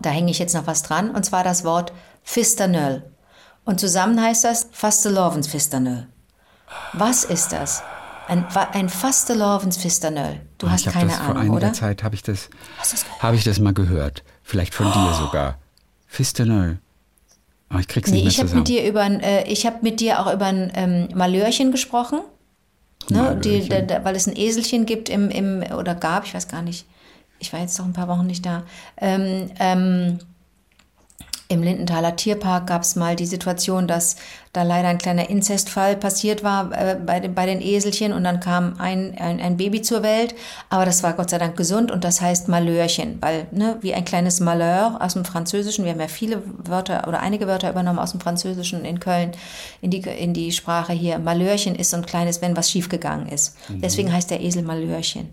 Da 0.00 0.10
hänge 0.10 0.30
ich 0.30 0.38
jetzt 0.38 0.54
noch 0.54 0.66
was 0.66 0.82
dran, 0.82 1.10
und 1.10 1.24
zwar 1.24 1.42
das 1.44 1.64
Wort 1.64 1.92
Fisternöll. 2.22 3.02
Und 3.64 3.80
zusammen 3.80 4.20
heißt 4.20 4.44
das 4.44 4.68
Fastelovens 4.72 5.48
Fisternöll. 5.48 6.06
Was 6.92 7.24
ist 7.24 7.52
das? 7.52 7.82
Ein, 8.28 8.46
ein 8.72 8.88
Fastelovens 8.88 9.76
Fisternöll. 9.76 10.40
Du 10.58 10.70
hast 10.70 10.82
ich 10.82 10.86
hab 10.86 10.94
keine 10.94 11.08
das 11.08 11.16
vor 11.18 11.26
Ahnung, 11.30 11.42
einiger 11.42 11.56
oder? 11.56 11.72
Zeit 11.72 12.02
habe 12.02 12.14
ich 12.14 12.22
das, 12.22 12.48
Hast 12.78 13.04
habe 13.20 13.36
ich 13.36 13.44
das 13.44 13.58
mal 13.58 13.74
gehört. 13.74 14.22
Vielleicht 14.42 14.74
von 14.74 14.90
dir 14.92 15.14
sogar. 15.14 15.58
Fistenöl. 16.06 16.78
Aber 17.68 17.80
ich 17.80 17.88
krieg's 17.88 18.10
Nee, 18.10 18.16
nicht 18.16 18.24
mehr 18.24 18.30
ich 18.32 18.38
habe 18.38 18.48
zusammen. 18.48 18.60
mit 18.60 18.68
dir 18.68 18.86
über 18.88 19.00
ein, 19.00 19.20
äh, 19.20 19.44
ich 19.48 19.64
habe 19.66 19.78
mit 19.82 20.00
dir 20.00 20.20
auch 20.20 20.32
über 20.32 20.46
ein 20.46 20.70
ähm, 20.74 21.08
Malörchen 21.14 21.72
gesprochen, 21.72 22.20
ne? 23.08 23.36
Die, 23.42 23.68
da, 23.68 23.80
da, 23.80 24.04
weil 24.04 24.14
es 24.14 24.26
ein 24.26 24.36
Eselchen 24.36 24.84
gibt 24.86 25.08
im, 25.08 25.30
im 25.30 25.62
oder 25.76 25.94
gab, 25.94 26.24
ich 26.26 26.34
weiß 26.34 26.48
gar 26.48 26.62
nicht. 26.62 26.86
Ich 27.38 27.52
war 27.52 27.60
jetzt 27.60 27.78
doch 27.78 27.84
ein 27.84 27.92
paar 27.94 28.08
Wochen 28.08 28.26
nicht 28.26 28.44
da. 28.46 28.62
Ähm, 28.98 29.50
ähm, 29.58 30.18
Im 31.52 31.62
Lindenthaler 31.62 32.16
Tierpark 32.16 32.66
gab 32.66 32.80
es 32.80 32.96
mal 32.96 33.14
die 33.14 33.26
Situation, 33.26 33.86
dass 33.86 34.16
da 34.54 34.62
leider 34.62 34.88
ein 34.88 34.96
kleiner 34.96 35.28
Inzestfall 35.28 35.96
passiert 35.96 36.42
war 36.42 36.72
äh, 36.72 36.94
bei, 36.94 37.20
den, 37.20 37.34
bei 37.34 37.44
den 37.44 37.60
Eselchen 37.60 38.14
und 38.14 38.24
dann 38.24 38.40
kam 38.40 38.76
ein, 38.78 39.14
ein, 39.18 39.38
ein 39.38 39.58
Baby 39.58 39.82
zur 39.82 40.02
Welt, 40.02 40.34
aber 40.70 40.86
das 40.86 41.02
war 41.02 41.12
Gott 41.12 41.28
sei 41.28 41.36
Dank 41.36 41.54
gesund 41.58 41.90
und 41.90 42.04
das 42.04 42.22
heißt 42.22 42.48
Malhörchen, 42.48 43.18
weil 43.20 43.48
ne, 43.50 43.76
wie 43.82 43.92
ein 43.92 44.06
kleines 44.06 44.40
Malheur 44.40 44.96
aus 45.00 45.12
dem 45.12 45.26
Französischen, 45.26 45.84
wir 45.84 45.92
haben 45.92 46.00
ja 46.00 46.08
viele 46.08 46.42
Wörter 46.64 47.06
oder 47.06 47.20
einige 47.20 47.46
Wörter 47.46 47.68
übernommen 47.68 47.98
aus 47.98 48.12
dem 48.12 48.20
Französischen 48.20 48.86
in 48.86 48.98
Köln 48.98 49.32
in 49.82 49.90
die, 49.90 50.00
in 50.00 50.32
die 50.32 50.52
Sprache 50.52 50.94
hier. 50.94 51.18
Malhörchen 51.18 51.74
ist 51.74 51.90
so 51.90 51.98
ein 51.98 52.06
kleines, 52.06 52.40
wenn 52.40 52.56
was 52.56 52.70
schiefgegangen 52.70 53.28
ist. 53.28 53.56
Deswegen 53.68 54.10
heißt 54.10 54.30
der 54.30 54.40
Esel 54.40 54.62
Malhörchen. 54.62 55.28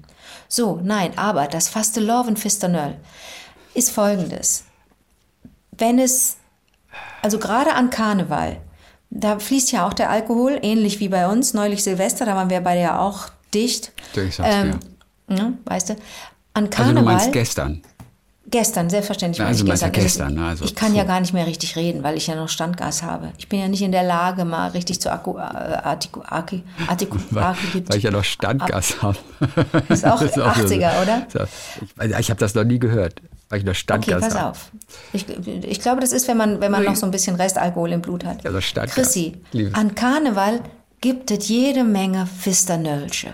So, 0.50 0.81
nein, 0.83 1.18
aber 1.18 1.48
das 1.48 1.69
Fasteloven 1.69 2.36
Fisternöll 2.36 2.98
ist 3.74 3.92
folgendes 3.92 4.66
wenn 5.79 5.99
es, 5.99 6.37
also 7.21 7.39
gerade 7.39 7.73
an 7.73 7.89
Karneval, 7.89 8.57
da 9.09 9.39
fließt 9.39 9.71
ja 9.71 9.87
auch 9.87 9.93
der 9.93 10.09
Alkohol, 10.09 10.59
ähnlich 10.61 10.99
wie 10.99 11.09
bei 11.09 11.27
uns, 11.27 11.53
neulich 11.53 11.83
Silvester, 11.83 12.25
da 12.25 12.35
waren 12.35 12.49
wir 12.49 12.61
beide 12.61 12.81
ja 12.81 12.99
auch 12.99 13.27
dicht. 13.53 13.91
Ich 14.15 14.35
sag's 14.35 14.49
dir. 14.49 14.79
ne, 15.35 15.53
weißt 15.65 15.89
du, 15.89 15.93
an 16.53 16.65
Also 16.65 16.69
Karneval, 16.69 16.95
du 17.03 17.09
meinst 17.09 17.31
gestern. 17.31 17.81
gestern, 18.47 18.89
selbstverständlich 18.89 19.39
Na, 19.39 19.47
also 19.47 19.63
ich 19.63 19.69
gestern. 19.71 19.89
Es 19.91 19.97
ist- 19.97 20.03
gestern, 20.03 20.37
also 20.39 20.65
ich 20.65 20.75
kann 20.75 20.93
ja 20.93 21.03
puh. 21.03 21.07
gar 21.07 21.19
nicht 21.21 21.33
mehr 21.33 21.47
richtig 21.47 21.75
reden, 21.75 22.03
weil 22.03 22.17
ich 22.17 22.27
ja 22.27 22.35
noch 22.35 22.49
Standgas 22.49 23.01
habe. 23.01 23.31
Ich 23.39 23.47
bin 23.49 23.59
ja 23.59 23.67
nicht 23.67 23.81
in 23.81 23.91
der 23.91 24.03
Lage, 24.03 24.45
mal 24.45 24.69
richtig 24.71 24.99
zu 25.01 25.11
akku, 25.11 25.37
äh, 25.37 25.41
artiku, 25.41 26.21
artiku, 26.27 26.63
artiku, 26.87 27.17
artiku, 27.35 27.81
Weil 27.89 27.97
ich 27.97 28.03
ja 28.03 28.11
noch 28.11 28.23
Standgas 28.23 29.01
habe. 29.01 29.17
Ist 29.89 30.05
auch 30.05 30.21
80er, 30.23 31.01
oder? 31.01 31.25
So. 31.33 31.39
Ich, 32.03 32.19
ich 32.19 32.29
habe 32.29 32.39
das 32.39 32.53
noch 32.53 32.63
nie 32.63 32.77
gehört, 32.79 33.21
weil 33.49 33.59
ich 33.59 33.65
Okay, 33.65 33.73
Standgas 33.75 34.21
pass 34.21 34.35
habe. 34.35 34.49
auf. 34.51 34.71
Ich, 35.13 35.25
ich 35.27 35.81
glaube, 35.81 36.01
das 36.01 36.11
ist, 36.11 36.27
wenn 36.27 36.37
man, 36.37 36.61
wenn 36.61 36.71
man 36.71 36.83
noch 36.83 36.95
so 36.95 37.05
ein 37.05 37.11
bisschen 37.11 37.35
Restalkohol 37.35 37.91
im 37.91 38.01
Blut 38.01 38.23
hat. 38.25 38.43
Ja, 38.43 38.51
das 38.51 38.63
Standgas. 38.65 38.94
Chrissy, 38.95 39.41
Liebes. 39.51 39.73
an 39.73 39.95
Karneval 39.95 40.61
gibt 41.01 41.31
es 41.31 41.47
jede 41.47 41.83
Menge 41.83 42.25
Fisternölsche. 42.27 43.33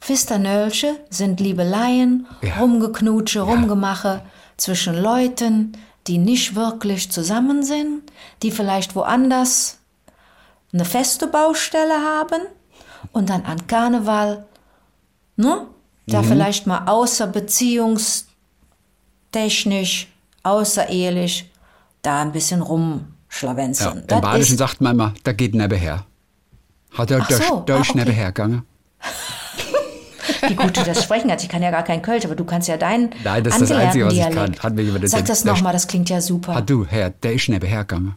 Fisternölsche 0.00 0.96
sind 1.10 1.40
Liebeleien, 1.40 2.26
Ja. 2.42 2.56
Rumgeknutsche, 2.60 3.40
Rumgemache 3.40 4.22
zwischen 4.56 4.94
Leuten, 5.00 5.72
die 6.06 6.18
nicht 6.18 6.54
wirklich 6.54 7.10
zusammen 7.10 7.62
sind, 7.64 8.02
die 8.42 8.50
vielleicht 8.50 8.94
woanders 8.94 9.78
eine 10.72 10.84
feste 10.84 11.26
Baustelle 11.26 11.94
haben 11.94 12.42
und 13.12 13.30
dann 13.30 13.44
an 13.44 13.66
Karneval, 13.66 14.46
ne? 15.36 15.66
Da 16.06 16.22
Mhm. 16.22 16.26
vielleicht 16.26 16.66
mal 16.68 16.86
außer 16.86 17.26
beziehungstechnisch, 19.32 20.08
außerehelich, 20.42 21.50
da 22.02 22.22
ein 22.22 22.32
bisschen 22.32 22.60
Ja, 22.60 22.66
rumschlawenzeln. 22.66 24.04
Im 24.08 24.20
Badischen 24.20 24.56
sagt 24.58 24.80
man 24.80 24.92
immer, 24.94 25.14
da 25.24 25.32
geht 25.32 25.54
nebenher. 25.54 26.04
Hat 26.92 27.10
er 27.10 27.20
Ach 27.22 27.30
so, 27.30 27.42
ah, 27.68 27.78
okay. 27.78 27.92
nebenher 27.94 28.26
gegangen? 28.32 28.62
Wie 30.48 30.54
gut 30.54 30.76
du 30.76 30.82
das 30.82 31.02
sprechen 31.02 31.28
kannst. 31.28 31.44
Ich 31.44 31.50
kann 31.50 31.62
ja 31.62 31.70
gar 31.70 31.82
kein 31.82 32.02
Kölsch, 32.02 32.24
aber 32.24 32.34
du 32.36 32.44
kannst 32.44 32.68
ja 32.68 32.76
deinen 32.76 33.10
Nein, 33.24 33.42
das 33.44 33.54
ist 33.60 33.70
das 33.70 33.76
Einzige, 33.78 34.06
was 34.06 34.12
ich 34.12 34.18
Dialekt. 34.20 34.36
kann. 34.36 34.58
Hat 34.62 34.74
mir 34.74 34.82
jemand 34.82 35.08
Sag 35.08 35.24
das 35.26 35.44
nochmal, 35.44 35.72
das 35.72 35.86
klingt 35.88 36.08
ja 36.08 36.20
super. 36.20 36.54
Hat 36.54 36.70
du, 36.70 36.86
Herr, 36.86 37.10
der 37.10 37.32
ist 37.34 37.48
nebenher 37.48 37.80
gegangen. 37.84 38.16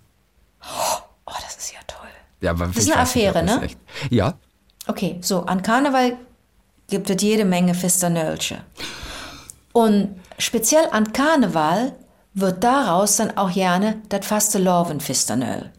Oh, 0.61 1.31
das 1.41 1.55
ist 1.57 1.73
ja 1.73 1.79
toll. 1.87 2.07
Ja, 2.41 2.51
aber 2.51 2.67
Das 2.67 2.77
ist 2.77 2.91
eine 2.91 3.01
nicht, 3.01 3.09
Affäre, 3.09 3.45
das 3.45 3.55
ne? 3.59 3.61
echt- 3.65 3.77
Ja, 4.09 4.33
Okay, 4.87 5.17
so, 5.21 5.45
an 5.45 5.61
Karneval 5.61 6.13
gibt 6.89 7.09
es 7.11 7.21
jede 7.21 7.45
Menge 7.45 7.75
Fisternölsche. 7.75 8.61
Und 9.73 10.19
speziell 10.37 10.87
an 10.91 11.13
Karneval 11.13 11.93
wird 12.33 12.63
daraus 12.63 13.17
dann 13.17 13.35
auch 13.37 13.53
gerne 13.53 14.01
das 14.09 14.25
Fasteloven-Fisternöl. 14.25 15.71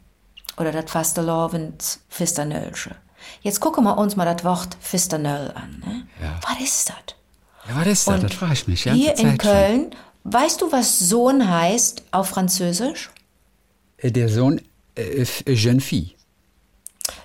Oder 0.56 0.72
das 0.72 0.90
Fastelovens-Fisternölsche. 0.90 2.96
Jetzt 3.42 3.60
gucken 3.60 3.84
wir 3.84 3.98
uns 3.98 4.16
mal 4.16 4.32
das 4.32 4.44
Wort 4.44 4.76
Fisternöl 4.80 5.52
an. 5.54 5.82
Ne? 5.84 6.06
Ja. 6.22 6.38
Was 6.46 6.60
ist 6.62 6.88
das? 6.88 6.96
ja 7.68 7.76
was 7.76 7.86
ist 7.86 8.08
das? 8.08 8.20
Das 8.22 8.34
frage 8.34 8.52
ich 8.54 8.68
mich. 8.68 8.82
Hier 8.82 9.10
in 9.12 9.16
Zeit 9.16 9.26
schon. 9.28 9.38
Köln, 9.38 9.90
weißt 10.24 10.60
du, 10.60 10.72
was 10.72 10.98
Sohn 10.98 11.48
heißt 11.50 12.02
auf 12.10 12.28
Französisch? 12.28 13.10
Äh, 13.98 14.10
Der 14.10 14.28
Sohn, 14.28 14.60
äh, 14.96 15.22
äh, 15.22 15.52
Jeune 15.52 15.80
Fille. 15.80 16.10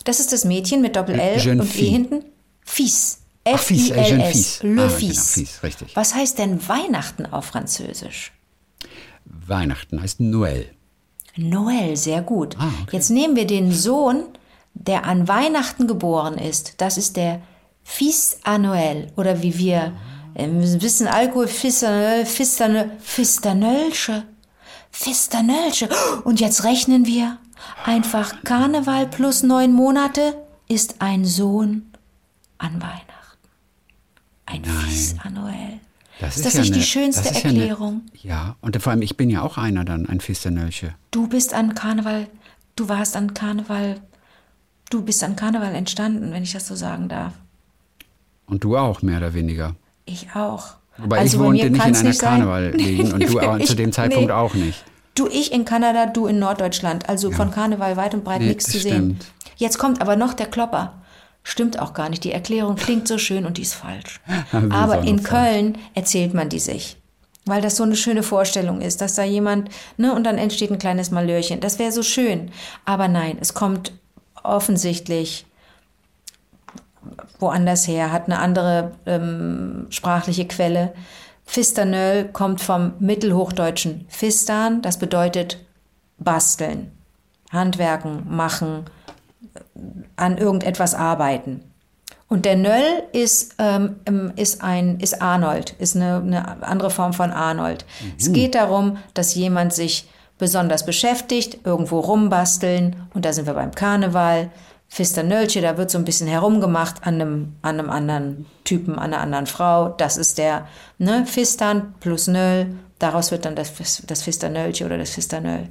Das 0.03 0.19
ist 0.19 0.31
das 0.31 0.45
Mädchen 0.45 0.81
mit 0.81 0.95
Doppel-L 0.95 1.59
und 1.59 1.75
E 1.75 1.89
hinten. 1.89 2.25
Fils. 2.63 3.19
Ach, 3.47 3.59
Fils, 3.59 3.89
äh, 3.91 4.09
jeune 4.09 4.23
F-I-L-S. 4.25 4.57
fils. 4.57 4.63
Le 4.63 4.69
Ah, 4.69 4.87
genau, 4.87 4.89
Fils. 4.89 5.33
Fils, 5.33 5.63
richtig. 5.63 5.95
Was 5.95 6.15
heißt 6.15 6.39
denn 6.39 6.67
Weihnachten 6.67 7.25
auf 7.27 7.45
Französisch? 7.45 8.31
Weihnachten 9.25 10.01
heißt 10.01 10.19
Noël. 10.19 10.65
Noel, 11.37 11.95
sehr 11.97 12.21
gut. 12.21 12.55
Ah, 12.59 12.69
okay. 12.83 12.95
Jetzt 12.95 13.09
nehmen 13.09 13.35
wir 13.35 13.45
den 13.45 13.71
Sohn, 13.71 14.23
der 14.73 15.05
an 15.05 15.27
Weihnachten 15.27 15.87
geboren 15.87 16.37
ist. 16.37 16.75
Das 16.77 16.97
ist 16.97 17.17
der 17.17 17.41
Fils 17.83 18.39
à 18.43 18.57
Noël 18.57 19.07
oder 19.15 19.41
wie 19.43 19.57
wir 19.57 19.93
ähm, 20.35 20.59
wissen, 20.81 21.07
Alkohol, 21.07 21.47
Fistanöl, 21.47 22.25
Fistanöl, 22.25 22.91
Fistanölsche. 22.99 24.23
Fistanölsche. 24.91 25.89
Und 26.23 26.39
jetzt 26.39 26.63
rechnen 26.63 27.05
wir. 27.05 27.37
Einfach 27.85 28.43
Karneval 28.43 29.07
plus 29.07 29.43
neun 29.43 29.73
Monate 29.73 30.35
ist 30.67 30.95
ein 30.99 31.25
Sohn 31.25 31.91
an 32.57 32.81
Weihnachten. 32.81 33.11
Ein 34.45 34.63
Fils 34.63 35.15
à 35.19 35.29
Noël. 35.31 35.79
Das 36.19 36.37
ist 36.37 36.45
das 36.45 36.53
ja 36.53 36.59
nicht 36.61 36.69
die 36.73 36.75
eine- 36.79 36.83
schönste 36.85 37.23
das 37.23 37.31
ist 37.37 37.43
ja 37.43 37.49
eine- 37.49 37.59
Erklärung? 37.59 38.01
Ja, 38.21 38.55
und 38.61 38.81
vor 38.81 38.91
allem, 38.91 39.01
ich 39.01 39.17
bin 39.17 39.29
ja 39.29 39.41
auch 39.41 39.57
einer 39.57 39.83
dann, 39.83 40.07
ein 40.07 40.21
Fisternölche. 40.21 40.93
Du 41.11 41.27
bist 41.27 41.53
an 41.53 41.75
Karneval, 41.75 42.27
du 42.75 42.87
warst 42.87 43.17
an 43.17 43.33
Karneval, 43.33 43.99
du 44.89 45.01
bist 45.01 45.23
an 45.23 45.35
Karneval 45.35 45.75
entstanden, 45.75 46.31
wenn 46.31 46.43
ich 46.43 46.53
das 46.53 46.67
so 46.67 46.75
sagen 46.75 47.09
darf. 47.09 47.33
Und 48.45 48.63
du 48.63 48.77
auch, 48.77 49.01
mehr 49.01 49.17
oder 49.17 49.33
weniger. 49.33 49.75
Ich 50.05 50.27
auch. 50.35 50.75
Wobei 50.97 51.17
Also 51.19 51.37
ich 51.37 51.43
wohnte 51.43 51.69
nicht 51.69 51.85
in 51.85 51.95
einer. 51.95 52.13
Karneval-Gegend 52.13 53.13
und 53.13 53.27
du 53.29 53.39
auch, 53.39 53.57
Ich- 53.57 53.65
zu 53.67 53.75
dem 53.75 53.91
Zeitpunkt 53.91 54.27
nee. 54.27 54.31
auch 54.33 54.53
nicht. 54.53 54.85
Du, 55.15 55.27
ich 55.27 55.51
in 55.51 55.65
Kanada, 55.65 56.05
du 56.05 56.27
in 56.27 56.39
Norddeutschland. 56.39 57.09
Also 57.09 57.31
von 57.31 57.49
Karneval 57.51 57.97
weit 57.97 58.13
und 58.13 58.23
breit 58.23 58.41
Nee, 58.41 58.49
nichts 58.49 58.65
zu 58.65 58.79
sehen. 58.79 58.91
stimmt. 59.17 59.25
Jetzt 59.57 59.77
kommt 59.79 60.01
aber 60.01 60.15
noch 60.17 60.33
der 60.33 60.45
Klopper. 60.47 60.93
Stimmt 61.47 61.77
auch 61.77 61.93
gar 61.93 62.09
nicht. 62.09 62.23
Die 62.23 62.31
Erklärung 62.31 62.75
klingt 62.75 63.07
so 63.07 63.19
schön 63.19 63.45
und 63.45 63.59
die 63.59 63.61
ist 63.61 63.75
falsch. 63.75 64.19
Aber 64.71 65.01
in. 65.01 65.21
Köln 65.21 65.77
erzählt 65.93 66.33
man 66.33 66.49
die 66.49 66.59
sich. 66.59 66.97
Weil 67.45 67.61
das 67.61 67.75
so 67.75 67.83
eine 67.83 67.95
schöne 67.95 68.23
Vorstellung 68.23 68.81
ist, 68.81 68.99
dass 68.99 69.13
da 69.13 69.23
jemand, 69.23 69.69
ne, 69.97 70.15
und 70.15 70.23
dann 70.23 70.39
entsteht 70.39 70.71
ein 70.71 70.79
kleines 70.79 71.11
Malörchen. 71.11 71.59
Das 71.59 71.77
wäre 71.77 71.91
so 71.91 72.01
schön. 72.01 72.51
Aber 72.83 73.07
nein, 73.07 73.37
es 73.39 73.53
kommt 73.53 73.93
offensichtlich 74.41 75.45
woanders 77.37 77.87
her, 77.87 78.11
hat 78.11 78.25
eine 78.25 78.39
andere 78.39 78.93
ähm, 79.05 79.85
sprachliche 79.91 80.47
Quelle. 80.47 80.95
Fisternöll 81.45 82.25
kommt 82.25 82.59
vom 82.59 82.93
mittelhochdeutschen 82.97 84.07
Fistan, 84.09 84.81
das 84.81 84.97
bedeutet 84.97 85.63
basteln, 86.17 86.91
handwerken, 87.51 88.23
machen, 88.35 88.85
an 90.15 90.37
irgendetwas 90.37 90.93
arbeiten. 90.93 91.61
Und 92.27 92.45
der 92.45 92.55
Nöll 92.55 93.03
ist, 93.13 93.55
ähm, 93.59 93.97
ähm, 94.07 94.33
ist, 94.35 94.63
ein, 94.63 94.99
ist 94.99 95.21
Arnold, 95.21 95.75
ist 95.77 95.95
eine, 95.95 96.17
eine 96.17 96.63
andere 96.63 96.89
Form 96.89 97.13
von 97.13 97.31
Arnold. 97.31 97.85
Es 98.17 98.33
geht 98.33 98.55
darum, 98.55 98.97
dass 99.13 99.35
jemand 99.35 99.73
sich 99.73 100.09
besonders 100.37 100.85
beschäftigt, 100.85 101.59
irgendwo 101.65 101.99
rumbasteln. 101.99 102.95
Und 103.13 103.25
da 103.25 103.33
sind 103.33 103.45
wir 103.45 103.53
beim 103.53 103.71
Karneval. 103.71 104.49
Fisternölche, 104.87 105.61
da 105.61 105.77
wird 105.77 105.91
so 105.91 105.97
ein 105.97 106.05
bisschen 106.05 106.27
herumgemacht 106.27 107.05
an 107.05 107.15
einem, 107.15 107.55
an 107.61 107.79
einem 107.79 107.89
anderen 107.89 108.45
Typen, 108.63 108.97
an 108.97 109.13
einer 109.13 109.21
anderen 109.21 109.47
Frau. 109.47 109.89
Das 109.89 110.15
ist 110.15 110.37
der 110.37 110.67
ne, 110.97 111.25
Fistan 111.25 111.95
plus 111.99 112.27
Nöll. 112.27 112.75
Daraus 112.99 113.31
wird 113.31 113.45
dann 113.45 113.55
das, 113.55 113.71
das 114.07 114.23
Fisternölche 114.23 114.85
oder 114.85 114.97
das 114.97 115.11
Fisternöll. 115.11 115.69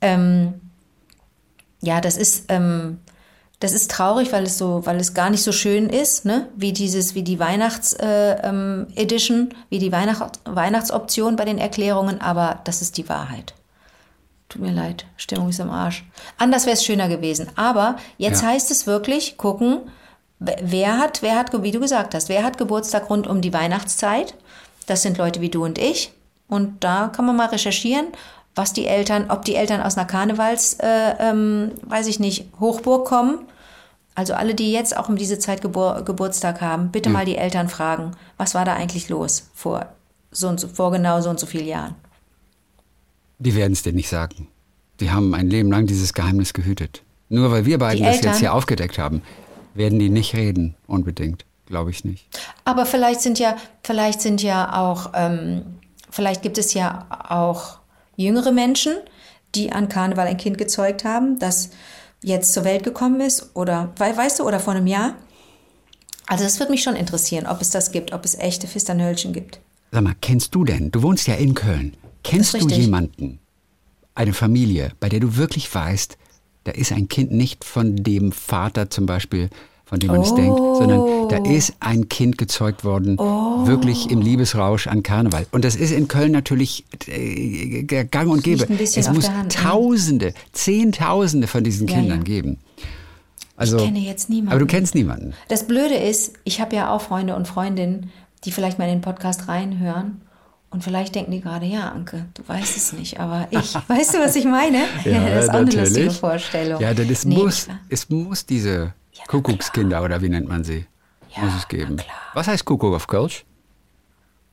Ähm, 0.00 0.60
ja, 1.80 2.00
das 2.00 2.16
ist, 2.16 2.44
ähm, 2.48 2.98
das 3.60 3.72
ist 3.72 3.90
traurig, 3.90 4.32
weil 4.32 4.44
es 4.44 4.56
so, 4.58 4.86
weil 4.86 4.96
es 4.98 5.14
gar 5.14 5.30
nicht 5.30 5.42
so 5.42 5.50
schön 5.52 5.88
ist, 5.88 6.24
ne? 6.24 6.48
Wie 6.54 6.72
dieses, 6.72 7.14
wie 7.14 7.22
die 7.24 7.40
Weihnachts 7.40 7.92
äh, 7.94 8.36
ähm, 8.42 8.86
Edition, 8.94 9.50
wie 9.68 9.78
die 9.80 9.90
Weihnacht, 9.90 10.38
Weihnachtsoption 10.44 11.34
bei 11.36 11.44
den 11.44 11.58
Erklärungen, 11.58 12.20
aber 12.20 12.60
das 12.64 12.82
ist 12.82 12.96
die 12.98 13.08
Wahrheit. 13.08 13.54
Tut 14.48 14.62
mir 14.62 14.72
leid, 14.72 15.04
Stimmung 15.16 15.50
ist 15.50 15.60
im 15.60 15.70
Arsch. 15.70 16.04
Anders 16.38 16.66
wäre 16.66 16.74
es 16.74 16.84
schöner 16.84 17.08
gewesen. 17.08 17.48
Aber 17.56 17.96
jetzt 18.16 18.42
Ja. 18.42 18.48
heißt 18.48 18.70
es 18.70 18.86
wirklich, 18.86 19.36
gucken, 19.36 19.80
wer 20.38 20.98
hat, 20.98 21.20
wer 21.22 21.36
hat, 21.36 21.62
wie 21.62 21.72
du 21.72 21.80
gesagt 21.80 22.14
hast, 22.14 22.28
wer 22.28 22.44
hat 22.44 22.58
Geburtstag 22.58 23.10
rund 23.10 23.26
um 23.26 23.40
die 23.40 23.52
Weihnachtszeit? 23.52 24.34
Das 24.86 25.02
sind 25.02 25.18
Leute 25.18 25.40
wie 25.40 25.50
du 25.50 25.64
und 25.64 25.78
ich. 25.78 26.12
Und 26.48 26.82
da 26.82 27.08
kann 27.08 27.26
man 27.26 27.36
mal 27.36 27.48
recherchieren, 27.48 28.06
was 28.58 28.72
die 28.72 28.86
Eltern, 28.86 29.30
ob 29.30 29.44
die 29.44 29.54
Eltern 29.54 29.80
aus 29.80 29.96
einer 29.96 30.06
Karnevals, 30.06 30.74
äh, 30.80 31.14
ähm, 31.20 31.70
weiß 31.82 32.08
ich 32.08 32.18
nicht, 32.18 32.46
Hochburg 32.58 33.06
kommen. 33.06 33.38
Also 34.14 34.34
alle, 34.34 34.56
die 34.56 34.72
jetzt 34.72 34.96
auch 34.96 35.08
um 35.08 35.16
diese 35.16 35.38
Zeit 35.38 35.62
Gebur 35.62 36.02
Geburtstag 36.04 36.60
haben, 36.60 36.90
bitte 36.90 37.08
mal 37.08 37.24
die 37.24 37.36
Eltern 37.36 37.68
fragen, 37.68 38.10
was 38.36 38.54
war 38.54 38.64
da 38.64 38.74
eigentlich 38.74 39.08
los 39.08 39.48
vor 39.54 39.86
so 40.32 40.48
und 40.48 40.58
so, 40.58 40.66
vor 40.66 40.90
genau 40.90 41.20
so 41.20 41.30
und 41.30 41.38
so 41.38 41.46
vielen 41.46 41.68
Jahren. 41.68 41.94
Die 43.38 43.54
werden 43.54 43.72
es 43.72 43.84
dir 43.84 43.92
nicht 43.92 44.08
sagen. 44.08 44.48
Die 44.98 45.12
haben 45.12 45.34
ein 45.34 45.48
Leben 45.48 45.70
lang 45.70 45.86
dieses 45.86 46.12
Geheimnis 46.12 46.52
gehütet. 46.52 47.04
Nur 47.28 47.52
weil 47.52 47.64
wir 47.64 47.78
beiden 47.78 47.98
Die 47.98 48.04
das 48.04 48.16
Eltern? 48.16 48.32
jetzt 48.32 48.40
hier 48.40 48.52
aufgedeckt 48.54 48.98
haben, 48.98 49.22
werden 49.74 50.00
die 50.00 50.10
nicht 50.10 50.34
reden, 50.34 50.74
unbedingt. 50.88 51.44
Glaube 51.66 51.90
ich 51.90 52.04
nicht. 52.04 52.26
Aber 52.64 52.86
vielleicht 52.86 53.20
sind 53.20 53.38
ja, 53.38 53.56
vielleicht 53.84 54.20
sind 54.20 54.42
ja 54.42 54.82
auch, 54.82 55.12
ähm, 55.14 55.62
vielleicht 56.10 56.42
gibt 56.42 56.58
es 56.58 56.74
ja 56.74 57.06
auch 57.28 57.78
jüngere 58.18 58.52
Menschen, 58.52 58.92
die 59.54 59.72
an 59.72 59.88
Karneval 59.88 60.26
ein 60.26 60.36
Kind 60.36 60.58
gezeugt 60.58 61.04
haben, 61.04 61.38
das 61.38 61.70
jetzt 62.22 62.52
zur 62.52 62.64
Welt 62.64 62.82
gekommen 62.84 63.20
ist 63.20 63.50
oder, 63.54 63.92
wei- 63.96 64.16
weißt 64.16 64.40
du, 64.40 64.44
oder 64.44 64.60
vor 64.60 64.74
einem 64.74 64.86
Jahr. 64.86 65.14
Also 66.26 66.44
das 66.44 66.58
würde 66.58 66.72
mich 66.72 66.82
schon 66.82 66.96
interessieren, 66.96 67.46
ob 67.46 67.62
es 67.62 67.70
das 67.70 67.90
gibt, 67.92 68.12
ob 68.12 68.24
es 68.24 68.34
echte 68.34 68.66
Fisternhölchen 68.66 69.32
gibt. 69.32 69.60
Sag 69.92 70.02
mal, 70.02 70.14
kennst 70.20 70.54
du 70.54 70.64
denn, 70.64 70.90
du 70.90 71.02
wohnst 71.02 71.26
ja 71.28 71.34
in 71.34 71.54
Köln, 71.54 71.96
kennst 72.22 72.52
du 72.54 72.68
jemanden, 72.68 73.38
eine 74.14 74.34
Familie, 74.34 74.92
bei 75.00 75.08
der 75.08 75.20
du 75.20 75.36
wirklich 75.36 75.72
weißt, 75.72 76.18
da 76.64 76.72
ist 76.72 76.92
ein 76.92 77.08
Kind 77.08 77.30
nicht 77.30 77.64
von 77.64 77.96
dem 77.96 78.32
Vater 78.32 78.90
zum 78.90 79.06
Beispiel, 79.06 79.48
von 79.88 79.98
dem 80.00 80.10
man 80.10 80.20
es 80.20 80.34
denkt, 80.34 80.58
sondern 80.58 81.28
da 81.30 81.50
ist 81.50 81.72
ein 81.80 82.10
Kind 82.10 82.36
gezeugt 82.36 82.84
worden, 82.84 83.16
wirklich 83.18 84.10
im 84.10 84.20
Liebesrausch 84.20 84.86
an 84.86 85.02
Karneval. 85.02 85.46
Und 85.50 85.64
das 85.64 85.76
ist 85.76 85.92
in 85.92 86.08
Köln 86.08 86.32
natürlich 86.32 86.84
äh, 87.06 87.84
gang 87.84 88.30
und 88.30 88.44
gäbe. 88.44 88.66
Es 88.78 89.10
muss 89.10 89.28
ne? 89.28 89.48
Tausende, 89.48 90.34
Zehntausende 90.52 91.46
von 91.46 91.64
diesen 91.64 91.88
Ja, 91.88 91.96
Kindern 91.96 92.18
ja. 92.18 92.24
geben. 92.24 92.58
Also, 93.56 93.78
Ich 93.78 93.84
kenne 93.84 93.98
jetzt 94.00 94.28
niemanden. 94.28 94.50
Aber 94.52 94.60
du 94.60 94.66
kennst 94.66 94.94
niemanden. 94.94 95.32
Das 95.48 95.66
Blöde 95.66 95.94
ist, 95.94 96.34
ich 96.44 96.60
habe 96.60 96.76
ja 96.76 96.94
auch 96.94 97.00
Freunde 97.00 97.34
und 97.34 97.48
Freundinnen, 97.48 98.10
die 98.44 98.52
vielleicht 98.52 98.78
mal 98.78 98.84
in 98.84 98.96
den 98.96 99.00
Podcast 99.00 99.48
reinhören. 99.48 100.20
Und 100.70 100.84
vielleicht 100.84 101.14
denken 101.14 101.32
die 101.32 101.40
gerade, 101.40 101.64
ja, 101.64 101.88
Anke, 101.88 102.26
du 102.34 102.46
weißt 102.46 102.76
es 102.76 102.92
nicht, 102.92 103.18
aber 103.18 103.48
ich, 103.50 103.74
weißt 103.88 104.14
du, 104.14 104.18
was 104.18 104.36
ich 104.36 104.44
meine? 104.44 104.80
das 105.02 105.44
ist 105.44 105.50
auch 105.50 105.54
eine 105.54 105.70
lustige 105.70 106.10
Vorstellung. 106.10 106.78
Ja, 106.78 106.92
denn 106.92 107.10
es, 107.10 107.24
Nee, 107.24 107.36
muss, 107.36 107.68
es 107.88 108.10
muss 108.10 108.44
diese 108.44 108.92
na 109.18 109.24
Kuckuckskinder, 109.26 110.02
oder 110.02 110.20
wie 110.22 110.28
nennt 110.28 110.48
man 110.48 110.64
sie, 110.64 110.86
Ja, 111.34 111.42
muss 111.42 111.54
es 111.56 111.68
geben. 111.68 111.96
Was 112.34 112.48
heißt 112.48 112.64
Kuckuck 112.64 112.94
auf 112.94 113.06
Kölsch? 113.06 113.44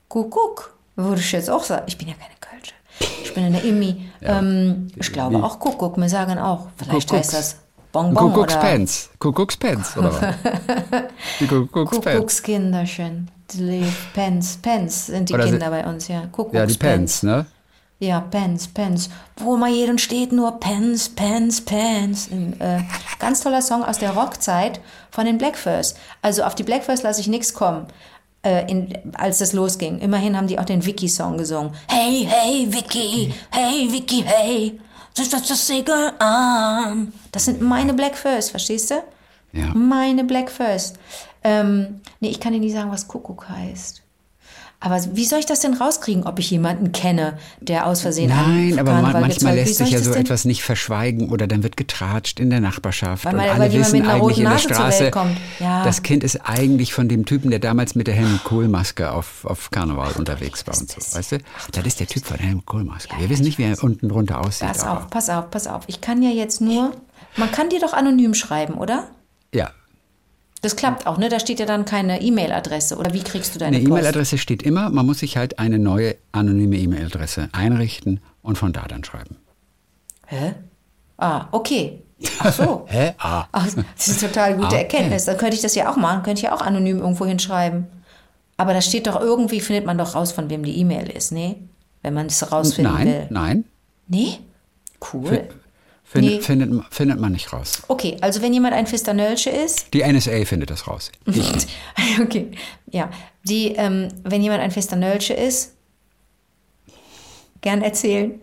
Kuckuck, 0.09 0.75
würde 0.95 1.21
ich 1.21 1.31
jetzt 1.31 1.49
auch 1.49 1.63
sagen. 1.63 1.83
Ich 1.87 1.97
bin 1.97 2.07
ja 2.07 2.13
keine 2.13 2.35
Kölsche. 2.39 2.73
Ich 3.23 3.33
bin 3.33 3.43
eine 3.45 3.59
Immi. 3.61 4.09
Ähm, 4.27 4.87
ich 4.95 5.13
glaube 5.13 5.43
auch 5.43 5.59
Kuckuck. 5.59 5.97
Wir 5.97 6.09
sagen 6.09 6.39
auch, 6.39 6.69
vielleicht 6.77 7.09
Kuckucks. 7.09 7.27
heißt 7.27 7.33
das 7.33 7.59
Bonbon 7.91 8.23
oder 8.23 8.33
Kuckuckspens. 8.33 9.09
Kuckuckspens, 9.19 9.97
oder 9.97 10.11
was? 10.13 10.35
Die 11.39 11.45
Kuckuckspens. 11.47 12.05
Kuckuckskinderchen. 12.15 13.29
Die 13.53 13.85
Pens, 14.15 14.57
Pens 14.57 15.05
sind 15.05 15.29
die 15.29 15.35
Oder 15.35 15.45
Kinder 15.45 15.69
bei 15.69 15.85
uns, 15.85 16.07
ja. 16.07 16.21
Kuckuckspens. 16.31 16.53
Ja, 16.53 16.65
die 16.65 16.77
Pens, 16.77 17.21
ne? 17.21 17.45
Ja, 17.99 18.19
Pens, 18.19 18.67
Pens. 18.67 19.09
Wo 19.37 19.55
mal 19.55 19.71
jeden 19.71 19.97
steht, 19.97 20.33
nur 20.33 20.59
Pens, 20.59 21.07
Pens, 21.09 21.61
Pens. 21.61 22.29
Ein, 22.29 22.59
äh, 22.59 22.81
ganz 23.19 23.41
toller 23.41 23.61
Song 23.61 23.83
aus 23.83 23.99
der 23.99 24.11
Rockzeit 24.11 24.81
von 25.11 25.25
den 25.25 25.37
Blackfurs. 25.37 25.95
Also 26.21 26.43
auf 26.43 26.55
die 26.55 26.63
Blackfurs 26.63 27.03
lasse 27.03 27.21
ich 27.21 27.27
nichts 27.27 27.53
kommen, 27.53 27.87
äh, 28.43 28.69
in, 28.69 28.93
als 29.15 29.37
das 29.37 29.53
losging. 29.53 29.99
Immerhin 29.99 30.35
haben 30.35 30.47
die 30.47 30.59
auch 30.59 30.65
den 30.65 30.85
Vicky-Song 30.85 31.37
gesungen. 31.37 31.73
Hey, 31.87 32.27
hey, 32.29 32.67
Vicky, 32.69 33.33
hey, 33.51 33.87
Vicky, 33.89 34.23
hey. 34.25 34.79
Das 35.15 35.27
ist 35.27 35.49
das 35.49 35.65
Segel 35.65 36.11
an. 36.19 37.13
Das 37.31 37.45
sind 37.45 37.61
meine 37.61 37.93
Blackfurs, 37.93 38.49
verstehst 38.49 38.91
du? 38.91 38.95
Ja. 39.53 39.73
Meine 39.73 40.25
Blackfurs. 40.25 40.93
Ähm, 41.45 42.01
nee, 42.19 42.27
ich 42.27 42.41
kann 42.41 42.51
dir 42.51 42.59
nicht 42.59 42.73
sagen, 42.73 42.91
was 42.91 43.07
Kuckuck 43.07 43.47
heißt. 43.47 44.04
Aber 44.85 45.03
wie 45.13 45.25
soll 45.25 45.39
ich 45.39 45.47
das 45.47 45.61
denn 45.61 45.73
rauskriegen, 45.73 46.25
ob 46.27 46.37
ich 46.37 46.51
jemanden 46.51 46.91
kenne, 46.91 47.39
der 47.59 47.87
aus 47.87 48.01
Versehen 48.01 48.29
Nein, 48.29 48.77
aber 48.77 49.01
man, 49.01 49.13
manchmal 49.13 49.55
lässt 49.55 49.77
sich 49.77 49.87
ich 49.87 49.93
ja 49.93 49.99
so 49.99 50.13
etwas 50.13 50.45
nicht 50.45 50.61
verschweigen 50.61 51.29
oder 51.31 51.47
dann 51.47 51.63
wird 51.63 51.75
getratscht 51.75 52.39
in 52.39 52.51
der 52.51 52.59
Nachbarschaft 52.61 53.25
Weil 53.25 53.33
und 53.33 53.37
man- 53.39 53.49
alle 53.49 53.59
weil 53.61 53.71
jemand 53.71 53.87
wissen 53.87 53.97
mit 53.99 54.07
einer 54.07 54.21
eigentlich 54.21 54.37
in 54.37 54.43
der 54.43 54.53
Nase 54.53 54.63
Straße, 54.73 55.09
kommt. 55.11 55.37
Ja. 55.59 55.83
das 55.83 56.03
Kind 56.03 56.23
ist 56.23 56.39
eigentlich 56.47 56.93
von 56.93 57.09
dem 57.09 57.25
Typen, 57.25 57.49
der 57.49 57.57
damals 57.57 57.95
mit 57.95 58.05
der 58.05 58.13
Helmut 58.13 58.43
Kohl-Maske 58.43 59.11
auf, 59.11 59.43
auf 59.45 59.71
Karneval 59.71 60.11
unterwegs 60.19 60.67
war 60.67 60.77
und 60.77 60.87
so, 60.91 61.17
weißt 61.17 61.31
du? 61.31 61.37
Das 61.71 61.83
ist 61.83 61.99
der 61.99 62.05
Typ 62.05 62.23
von 62.23 62.37
der 62.37 62.45
Helmut 62.45 62.67
Kohl-Maske. 62.67 63.15
Wir 63.17 63.27
wissen 63.31 63.43
nicht, 63.43 63.57
wie 63.57 63.63
er 63.63 63.83
unten 63.83 64.07
drunter 64.07 64.39
aussieht. 64.41 64.67
Pass 64.67 64.83
aber- 64.83 64.99
auf, 64.99 65.09
pass 65.09 65.29
auf, 65.29 65.49
pass 65.49 65.65
auf. 65.65 65.83
Ich 65.87 65.99
kann 65.99 66.21
ja 66.21 66.29
jetzt 66.29 66.61
nur. 66.61 66.91
Man 67.37 67.51
kann 67.51 67.69
dir 67.69 67.79
doch 67.79 67.93
anonym 67.93 68.35
schreiben, 68.35 68.75
oder? 68.75 69.07
Ja, 69.51 69.71
Das 70.61 70.75
klappt 70.75 71.05
auch, 71.05 71.17
ne? 71.17 71.29
Da 71.29 71.39
steht 71.39 71.59
ja 71.59 71.65
dann 71.65 71.85
keine 71.85 72.21
E-Mail-Adresse. 72.21 72.97
Oder 72.97 73.13
wie 73.13 73.21
kriegst 73.23 73.53
du 73.53 73.59
deine 73.59 73.77
Eine 73.77 73.85
Post? 73.87 73.99
E-Mail-Adresse 73.99 74.37
steht 74.37 74.63
immer, 74.63 74.89
man 74.89 75.05
muss 75.05 75.19
sich 75.19 75.37
halt 75.37 75.59
eine 75.59 75.77
neue 75.77 76.15
anonyme 76.31 76.77
E-Mail-Adresse 76.77 77.49
einrichten 77.51 78.19
und 78.41 78.57
von 78.57 78.73
da 78.73 78.85
dann 78.87 79.03
schreiben. 79.03 79.35
Hä? 80.27 80.55
Ah, 81.17 81.47
okay. 81.51 82.01
Ach 82.39 82.51
so. 82.53 82.85
Hä? 82.89 83.13
Ah. 83.19 83.45
Ach, 83.51 83.65
das 83.95 84.07
ist 84.07 84.23
eine 84.23 84.31
total 84.33 84.55
gute 84.55 84.75
Ah. 84.75 84.79
Erkenntnis. 84.79 85.25
Dann 85.25 85.37
könnte 85.37 85.55
ich 85.55 85.61
das 85.61 85.75
ja 85.75 85.91
auch 85.91 85.97
machen, 85.97 86.23
könnte 86.23 86.39
ich 86.39 86.43
ja 86.45 86.55
auch 86.55 86.61
anonym 86.61 86.99
irgendwo 86.99 87.25
hinschreiben. 87.25 87.85
Aber 88.57 88.73
da 88.73 88.81
steht 88.81 89.05
doch 89.07 89.19
irgendwie, 89.19 89.59
findet 89.59 89.85
man 89.85 89.97
doch 89.97 90.15
raus, 90.15 90.31
von 90.31 90.49
wem 90.49 90.63
die 90.63 90.77
E-Mail 90.79 91.09
ist, 91.09 91.31
nee? 91.31 91.57
Wenn 92.01 92.13
man 92.13 92.27
es 92.27 92.51
rausfinden 92.51 92.93
Nein, 92.93 93.07
will. 93.07 93.27
nein. 93.29 93.65
Nee? 94.07 94.39
Cool. 95.13 95.47
Findet, 96.15 96.33
Nee. 96.35 96.41
findet, 96.41 96.83
findet 96.93 97.19
man 97.19 97.31
nicht 97.33 97.51
raus. 97.53 97.81
Okay, 97.87 98.17
also 98.21 98.41
wenn 98.41 98.53
jemand 98.53 98.73
ein 98.73 98.87
Fisternölsche 98.87 99.49
ist, 99.49 99.93
Die 99.93 100.01
NSA 100.01 100.45
findet 100.45 100.69
das 100.69 100.87
raus. 100.87 101.11
Ich 101.25 101.35
nicht. 101.53 101.67
okay, 102.21 102.51
ja, 102.91 103.09
die, 103.43 103.73
ähm, 103.73 104.07
wenn 104.23 104.41
jemand 104.41 104.61
ein 104.61 104.71
Fisternölsche 104.71 105.33
ist, 105.33 105.73
gern 107.61 107.81
erzählen. 107.81 108.39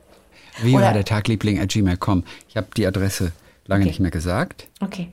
Wie 0.62 0.74
Oder- 0.74 0.86
war 0.86 0.92
der 0.92 1.04
Tagliebling 1.04 1.60
at 1.60 1.68
gmail.com? 1.70 2.24
Ich 2.48 2.56
habe 2.56 2.68
die 2.76 2.86
Adresse 2.86 3.32
lange 3.66 3.82
Okay. 3.82 3.90
nicht 3.90 4.00
mehr 4.00 4.10
gesagt. 4.10 4.68
Okay. 4.80 5.08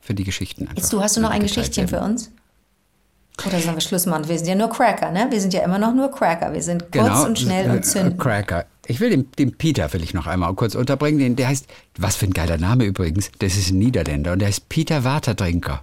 Für 0.00 0.14
die 0.14 0.24
Geschichten 0.24 0.62
einfach. 0.62 0.76
Jetzt 0.76 0.92
du, 0.92 1.02
hast 1.02 1.16
du 1.16 1.20
noch 1.20 1.30
ein 1.30 1.42
Geschichtchen 1.42 1.88
für 1.88 2.00
uns? 2.00 2.30
Oder 3.44 3.58
sollen 3.60 3.76
wir 3.76 3.80
Schluss 3.80 4.06
machen? 4.06 4.28
Wir 4.28 4.38
sind 4.38 4.46
ja 4.48 4.54
nur 4.54 4.70
Cracker, 4.70 5.10
ne? 5.10 5.26
Wir 5.30 5.40
sind 5.40 5.52
ja 5.52 5.62
immer 5.62 5.78
noch 5.78 5.92
nur 5.92 6.10
Cracker. 6.10 6.52
Wir 6.54 6.62
sind 6.62 6.82
kurz 6.92 6.92
Genau, 6.92 7.24
und 7.26 7.38
schnell 7.38 7.66
äh, 7.66 7.70
und 7.70 7.84
zünden. 7.84 8.16
Cracker. 8.16 8.64
Ich 8.88 9.00
will 9.00 9.10
den, 9.10 9.30
den 9.32 9.56
Peter 9.56 9.92
will 9.92 10.02
ich 10.02 10.14
noch 10.14 10.26
einmal 10.26 10.54
kurz 10.54 10.74
unterbringen. 10.74 11.18
Den, 11.18 11.36
der 11.36 11.48
heißt, 11.48 11.66
was 11.98 12.16
für 12.16 12.26
ein 12.26 12.32
geiler 12.32 12.58
Name 12.58 12.84
übrigens. 12.84 13.30
Das 13.38 13.56
ist 13.56 13.70
ein 13.70 13.78
Niederländer 13.78 14.32
und 14.32 14.38
der 14.40 14.48
heißt 14.48 14.68
Peter 14.68 15.04
Watertrinker. 15.04 15.82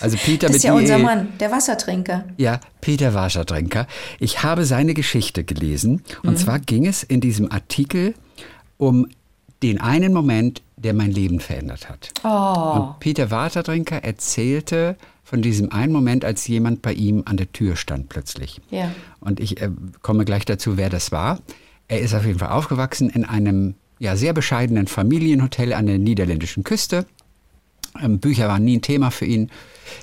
Also 0.00 0.16
Peter 0.16 0.48
Das 0.48 0.54
mit 0.54 0.56
ist 0.56 0.64
ja 0.64 0.74
unser 0.74 0.98
IE. 0.98 1.02
Mann, 1.02 1.28
der 1.38 1.50
Wassertrinker. 1.50 2.24
Ja, 2.36 2.60
Peter 2.80 3.14
Watertrinker. 3.14 3.86
Ich 4.18 4.42
habe 4.42 4.64
seine 4.64 4.94
Geschichte 4.94 5.44
gelesen. 5.44 6.02
Mhm. 6.22 6.28
Und 6.28 6.38
zwar 6.38 6.58
ging 6.58 6.86
es 6.86 7.02
in 7.02 7.20
diesem 7.20 7.50
Artikel 7.50 8.14
um 8.78 9.06
den 9.62 9.80
einen 9.80 10.12
Moment, 10.12 10.62
der 10.76 10.92
mein 10.92 11.12
Leben 11.12 11.38
verändert 11.38 11.88
hat. 11.88 12.10
Oh. 12.24 12.80
Und 12.80 13.00
Peter 13.00 13.30
Watertrinker 13.30 14.02
erzählte 14.02 14.96
von 15.22 15.40
diesem 15.40 15.70
einen 15.70 15.92
Moment, 15.92 16.24
als 16.24 16.48
jemand 16.48 16.82
bei 16.82 16.92
ihm 16.92 17.22
an 17.24 17.36
der 17.36 17.52
Tür 17.52 17.76
stand 17.76 18.08
plötzlich. 18.08 18.60
Ja. 18.70 18.90
Und 19.20 19.38
ich 19.38 19.60
äh, 19.62 19.70
komme 20.02 20.24
gleich 20.24 20.44
dazu, 20.44 20.76
wer 20.76 20.90
das 20.90 21.12
war. 21.12 21.38
Er 21.92 22.00
ist 22.00 22.14
auf 22.14 22.24
jeden 22.24 22.38
Fall 22.38 22.48
aufgewachsen 22.48 23.10
in 23.10 23.26
einem 23.26 23.74
ja, 23.98 24.16
sehr 24.16 24.32
bescheidenen 24.32 24.86
Familienhotel 24.86 25.74
an 25.74 25.86
der 25.86 25.98
niederländischen 25.98 26.64
Küste. 26.64 27.04
Ähm, 28.00 28.18
Bücher 28.18 28.48
waren 28.48 28.64
nie 28.64 28.78
ein 28.78 28.80
Thema 28.80 29.10
für 29.10 29.26
ihn. 29.26 29.50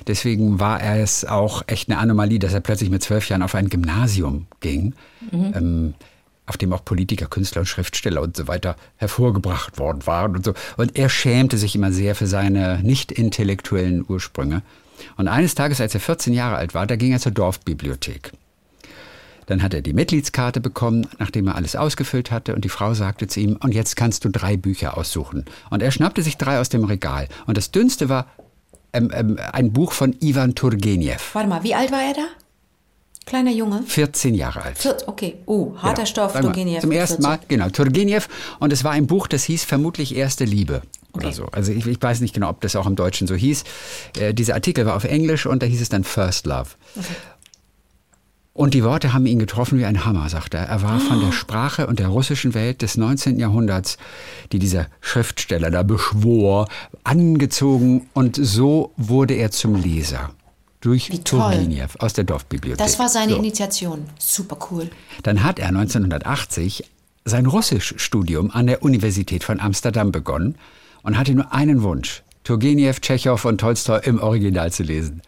Deswegen 0.06 0.60
war 0.60 0.80
er 0.80 1.02
es 1.02 1.24
auch 1.24 1.64
echt 1.66 1.90
eine 1.90 1.98
Anomalie, 1.98 2.38
dass 2.38 2.54
er 2.54 2.60
plötzlich 2.60 2.90
mit 2.90 3.02
zwölf 3.02 3.28
Jahren 3.28 3.42
auf 3.42 3.56
ein 3.56 3.68
Gymnasium 3.68 4.46
ging, 4.60 4.94
ähm, 5.32 5.94
auf 6.46 6.56
dem 6.56 6.72
auch 6.72 6.84
Politiker, 6.84 7.26
Künstler 7.26 7.62
und 7.62 7.66
Schriftsteller 7.66 8.22
und 8.22 8.36
so 8.36 8.46
weiter 8.46 8.76
hervorgebracht 8.96 9.80
worden 9.80 10.06
waren 10.06 10.36
und 10.36 10.44
so. 10.44 10.54
Und 10.76 10.96
er 10.96 11.08
schämte 11.08 11.58
sich 11.58 11.74
immer 11.74 11.90
sehr 11.90 12.14
für 12.14 12.28
seine 12.28 12.80
nicht 12.84 13.10
intellektuellen 13.10 14.04
Ursprünge. 14.06 14.62
Und 15.16 15.26
eines 15.26 15.56
Tages, 15.56 15.80
als 15.80 15.94
er 15.94 16.00
14 16.00 16.34
Jahre 16.34 16.54
alt 16.54 16.72
war, 16.72 16.86
da 16.86 16.94
ging 16.94 17.10
er 17.10 17.18
zur 17.18 17.32
Dorfbibliothek. 17.32 18.30
Dann 19.50 19.64
hat 19.64 19.74
er 19.74 19.82
die 19.82 19.92
Mitgliedskarte 19.92 20.60
bekommen, 20.60 21.08
nachdem 21.18 21.48
er 21.48 21.56
alles 21.56 21.74
ausgefüllt 21.74 22.30
hatte. 22.30 22.54
Und 22.54 22.64
die 22.64 22.68
Frau 22.68 22.94
sagte 22.94 23.26
zu 23.26 23.40
ihm, 23.40 23.56
und 23.56 23.74
jetzt 23.74 23.96
kannst 23.96 24.24
du 24.24 24.28
drei 24.28 24.56
Bücher 24.56 24.96
aussuchen. 24.96 25.44
Und 25.70 25.82
er 25.82 25.90
schnappte 25.90 26.22
sich 26.22 26.36
drei 26.36 26.60
aus 26.60 26.68
dem 26.68 26.84
Regal. 26.84 27.26
Und 27.48 27.56
das 27.56 27.72
dünnste 27.72 28.08
war 28.08 28.28
ähm, 28.92 29.10
ähm, 29.12 29.40
ein 29.52 29.72
Buch 29.72 29.90
von 29.90 30.14
Ivan 30.20 30.54
Turgenev. 30.54 31.34
Warte 31.34 31.48
mal, 31.48 31.64
wie 31.64 31.74
alt 31.74 31.90
war 31.90 32.00
er 32.00 32.14
da? 32.14 32.26
Kleiner 33.26 33.50
Junge? 33.50 33.82
14 33.82 34.36
Jahre 34.36 34.62
alt. 34.62 35.02
Okay. 35.08 35.38
Oh, 35.46 35.72
harter 35.78 35.94
Genau. 36.02 36.06
Stoff, 36.06 36.32
Sag 36.32 36.44
mal, 36.44 36.52
Turgenev. 36.52 36.80
Zum 36.82 36.92
ersten 36.92 37.22
14. 37.24 37.30
Mal, 37.30 37.40
genau, 37.48 37.68
Turgenev. 37.70 38.28
Und 38.60 38.72
es 38.72 38.84
war 38.84 38.92
ein 38.92 39.08
Buch, 39.08 39.26
das 39.26 39.42
hieß 39.42 39.64
vermutlich 39.64 40.14
Erste 40.14 40.44
Liebe 40.44 40.82
oder 41.12 41.26
Okay. 41.26 41.34
so. 41.34 41.46
Also 41.46 41.72
ich, 41.72 41.84
ich 41.88 42.00
weiß 42.00 42.20
nicht 42.20 42.34
genau, 42.34 42.50
ob 42.50 42.60
das 42.60 42.76
auch 42.76 42.86
im 42.86 42.94
Deutschen 42.94 43.26
so 43.26 43.34
hieß. 43.34 43.64
Äh, 44.20 44.32
dieser 44.32 44.54
Artikel 44.54 44.86
war 44.86 44.94
auf 44.94 45.02
Englisch 45.02 45.46
und 45.46 45.60
da 45.60 45.66
hieß 45.66 45.80
es 45.80 45.88
dann 45.88 46.04
First 46.04 46.46
Love. 46.46 46.70
Und 48.60 48.74
die 48.74 48.84
Worte 48.84 49.14
haben 49.14 49.24
ihn 49.24 49.38
getroffen 49.38 49.78
wie 49.78 49.86
ein 49.86 50.04
Hammer, 50.04 50.28
sagt 50.28 50.52
er. 50.52 50.64
Er 50.64 50.82
war 50.82 51.00
von 51.00 51.18
der 51.18 51.32
Sprache 51.32 51.86
und 51.86 51.98
der 51.98 52.08
russischen 52.08 52.52
Welt 52.52 52.82
des 52.82 52.98
19. 52.98 53.38
Jahrhunderts, 53.38 53.96
die 54.52 54.58
dieser 54.58 54.88
Schriftsteller 55.00 55.70
da 55.70 55.82
beschwor, 55.82 56.68
angezogen 57.02 58.10
und 58.12 58.36
so 58.36 58.92
wurde 58.98 59.32
er 59.32 59.50
zum 59.50 59.76
Leser. 59.76 60.32
Durch. 60.82 61.08
Turgenev 61.24 61.96
aus 62.00 62.12
der 62.12 62.24
Dorfbibliothek. 62.24 62.76
Das 62.76 62.98
war 62.98 63.08
seine 63.08 63.32
So. 63.32 63.38
Initiation. 63.38 64.04
Super 64.18 64.58
cool. 64.70 64.90
Dann 65.22 65.42
hat 65.42 65.58
er 65.58 65.68
1980 65.68 66.84
sein 67.24 67.46
Russischstudium 67.46 68.50
an 68.50 68.66
der 68.66 68.82
Universität 68.82 69.42
von 69.42 69.58
Amsterdam 69.58 70.12
begonnen 70.12 70.56
und 71.02 71.16
hatte 71.16 71.34
nur 71.34 71.50
einen 71.54 71.82
Wunsch, 71.82 72.22
Turgenev, 72.44 73.00
Tschechow 73.00 73.42
und 73.42 73.58
Tolstoi 73.58 74.00
im 74.00 74.20
Original 74.20 74.70
zu 74.70 74.82
lesen. 74.82 75.22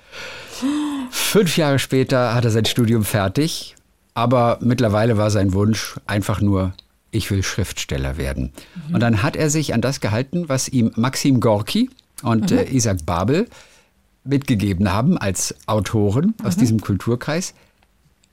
Fünf 1.32 1.56
Jahre 1.56 1.78
später 1.78 2.34
hat 2.34 2.44
er 2.44 2.50
sein 2.50 2.66
Studium 2.66 3.06
fertig, 3.06 3.74
aber 4.12 4.58
mittlerweile 4.60 5.16
war 5.16 5.30
sein 5.30 5.54
Wunsch 5.54 5.98
einfach 6.04 6.42
nur, 6.42 6.74
ich 7.10 7.30
will 7.30 7.42
Schriftsteller 7.42 8.18
werden. 8.18 8.52
Und 8.92 9.00
dann 9.00 9.22
hat 9.22 9.34
er 9.34 9.48
sich 9.48 9.72
an 9.72 9.80
das 9.80 10.02
gehalten, 10.02 10.50
was 10.50 10.68
ihm 10.68 10.92
Maxim 10.94 11.40
Gorki 11.40 11.88
und 12.22 12.52
äh, 12.52 12.64
Isaac 12.64 13.06
Babel 13.06 13.48
mitgegeben 14.24 14.92
haben 14.92 15.16
als 15.16 15.54
Autoren 15.64 16.34
aus 16.44 16.58
diesem 16.58 16.82
Kulturkreis. 16.82 17.54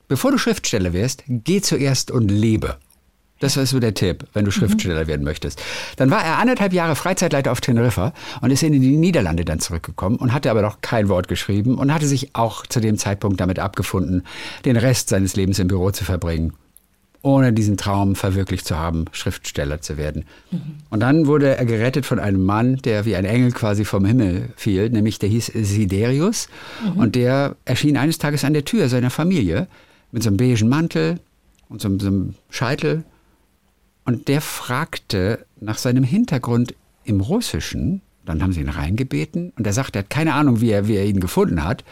Bevor 0.06 0.30
du 0.30 0.36
Schriftsteller 0.36 0.92
wirst, 0.92 1.24
geh 1.26 1.62
zuerst 1.62 2.10
und 2.10 2.30
lebe. 2.30 2.76
Das 3.40 3.56
war 3.56 3.66
so 3.66 3.80
der 3.80 3.94
Tipp, 3.94 4.24
wenn 4.34 4.44
du 4.44 4.50
Schriftsteller 4.50 5.06
werden 5.06 5.24
möchtest. 5.24 5.62
Dann 5.96 6.10
war 6.10 6.22
er 6.24 6.38
anderthalb 6.38 6.72
Jahre 6.72 6.94
Freizeitleiter 6.94 7.50
auf 7.50 7.60
Teneriffa 7.60 8.12
und 8.42 8.50
ist 8.50 8.62
in 8.62 8.72
die 8.72 8.96
Niederlande 8.96 9.44
dann 9.44 9.60
zurückgekommen 9.60 10.16
und 10.16 10.32
hatte 10.32 10.50
aber 10.50 10.62
noch 10.62 10.82
kein 10.82 11.08
Wort 11.08 11.26
geschrieben 11.26 11.76
und 11.78 11.92
hatte 11.92 12.06
sich 12.06 12.34
auch 12.34 12.66
zu 12.66 12.80
dem 12.80 12.98
Zeitpunkt 12.98 13.40
damit 13.40 13.58
abgefunden, 13.58 14.24
den 14.64 14.76
Rest 14.76 15.08
seines 15.08 15.36
Lebens 15.36 15.58
im 15.58 15.68
Büro 15.68 15.90
zu 15.90 16.04
verbringen, 16.04 16.52
ohne 17.22 17.52
diesen 17.54 17.78
Traum 17.78 18.14
verwirklicht 18.14 18.66
zu 18.66 18.78
haben, 18.78 19.06
Schriftsteller 19.12 19.80
zu 19.80 19.96
werden. 19.96 20.24
Und 20.90 21.00
dann 21.00 21.26
wurde 21.26 21.56
er 21.56 21.64
gerettet 21.64 22.04
von 22.06 22.18
einem 22.18 22.44
Mann, 22.44 22.76
der 22.76 23.06
wie 23.06 23.16
ein 23.16 23.24
Engel 23.24 23.52
quasi 23.52 23.84
vom 23.86 24.04
Himmel 24.04 24.50
fiel, 24.56 24.90
nämlich 24.90 25.18
der 25.18 25.30
hieß 25.30 25.46
Siderius 25.54 26.48
und 26.94 27.14
der 27.14 27.56
erschien 27.64 27.96
eines 27.96 28.18
Tages 28.18 28.44
an 28.44 28.52
der 28.52 28.64
Tür 28.66 28.88
seiner 28.90 29.10
Familie 29.10 29.66
mit 30.12 30.22
so 30.22 30.28
einem 30.28 30.36
beigen 30.36 30.68
Mantel 30.68 31.20
und 31.70 31.80
so, 31.80 31.88
einem- 31.88 32.00
so 32.00 32.06
einem 32.08 32.34
Scheitel 32.50 33.04
und 34.10 34.26
der 34.26 34.40
fragte 34.40 35.46
nach 35.60 35.78
seinem 35.78 36.02
Hintergrund 36.02 36.74
im 37.04 37.20
Russischen. 37.20 38.02
Dann 38.24 38.42
haben 38.42 38.52
sie 38.52 38.60
ihn 38.60 38.68
reingebeten 38.68 39.52
und 39.56 39.64
er 39.64 39.72
sagte, 39.72 40.00
er 40.00 40.02
hat 40.02 40.10
keine 40.10 40.34
Ahnung, 40.34 40.60
wie 40.60 40.70
er, 40.70 40.88
wie 40.88 40.96
er 40.96 41.06
ihn 41.06 41.20
gefunden 41.20 41.62
hat. 41.62 41.84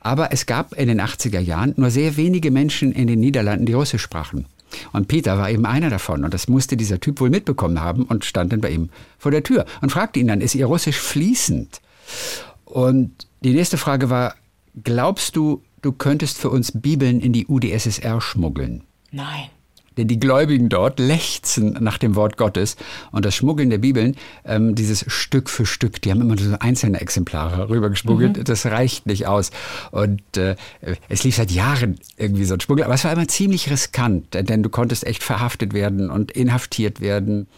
Aber 0.00 0.32
es 0.32 0.46
gab 0.46 0.72
in 0.72 0.88
den 0.88 1.02
80er 1.02 1.38
Jahren 1.38 1.74
nur 1.76 1.90
sehr 1.90 2.16
wenige 2.16 2.50
Menschen 2.50 2.92
in 2.92 3.08
den 3.08 3.20
Niederlanden, 3.20 3.66
die 3.66 3.74
Russisch 3.74 4.00
sprachen. 4.00 4.46
Und 4.94 5.08
Peter 5.08 5.36
war 5.36 5.50
eben 5.50 5.66
einer 5.66 5.90
davon. 5.90 6.24
Und 6.24 6.32
das 6.32 6.48
musste 6.48 6.78
dieser 6.78 6.98
Typ 6.98 7.20
wohl 7.20 7.28
mitbekommen 7.28 7.78
haben 7.78 8.04
und 8.04 8.24
stand 8.24 8.54
dann 8.54 8.62
bei 8.62 8.70
ihm 8.70 8.88
vor 9.18 9.30
der 9.30 9.42
Tür 9.42 9.66
und 9.82 9.92
fragte 9.92 10.18
ihn 10.18 10.28
dann, 10.28 10.40
ist 10.40 10.54
Ihr 10.54 10.64
Russisch 10.64 10.98
fließend? 10.98 11.82
Und 12.64 13.26
die 13.42 13.52
nächste 13.52 13.76
Frage 13.76 14.08
war, 14.08 14.34
glaubst 14.82 15.36
du, 15.36 15.62
du 15.82 15.92
könntest 15.92 16.38
für 16.38 16.48
uns 16.48 16.72
Bibeln 16.72 17.20
in 17.20 17.34
die 17.34 17.46
UdSSR 17.48 18.22
schmuggeln? 18.22 18.84
Nein. 19.12 19.50
Denn 19.96 20.08
die 20.08 20.20
Gläubigen 20.20 20.68
dort 20.68 21.00
lechzen 21.00 21.76
nach 21.80 21.98
dem 21.98 22.14
Wort 22.14 22.36
Gottes. 22.36 22.76
Und 23.10 23.24
das 23.24 23.34
Schmuggeln 23.34 23.70
der 23.70 23.78
Bibeln, 23.78 24.16
ähm, 24.44 24.74
dieses 24.74 25.04
Stück 25.08 25.50
für 25.50 25.66
Stück, 25.66 26.00
die 26.02 26.10
haben 26.10 26.20
immer 26.20 26.38
so 26.38 26.56
einzelne 26.60 27.00
Exemplare 27.00 27.68
rübergeschmuggelt, 27.68 28.48
das 28.48 28.66
reicht 28.66 29.06
nicht 29.06 29.26
aus. 29.26 29.50
Und 29.90 30.22
äh, 30.36 30.56
es 31.08 31.24
lief 31.24 31.36
seit 31.36 31.50
Jahren 31.50 31.98
irgendwie 32.16 32.44
so 32.44 32.54
ein 32.54 32.60
Schmuggel. 32.60 32.84
Aber 32.84 32.94
es 32.94 33.04
war 33.04 33.12
immer 33.12 33.28
ziemlich 33.28 33.70
riskant, 33.70 34.32
denn 34.32 34.62
du 34.62 34.68
konntest 34.68 35.06
echt 35.06 35.22
verhaftet 35.22 35.74
werden 35.74 36.10
und 36.10 36.30
inhaftiert 36.30 37.00
werden. 37.00 37.48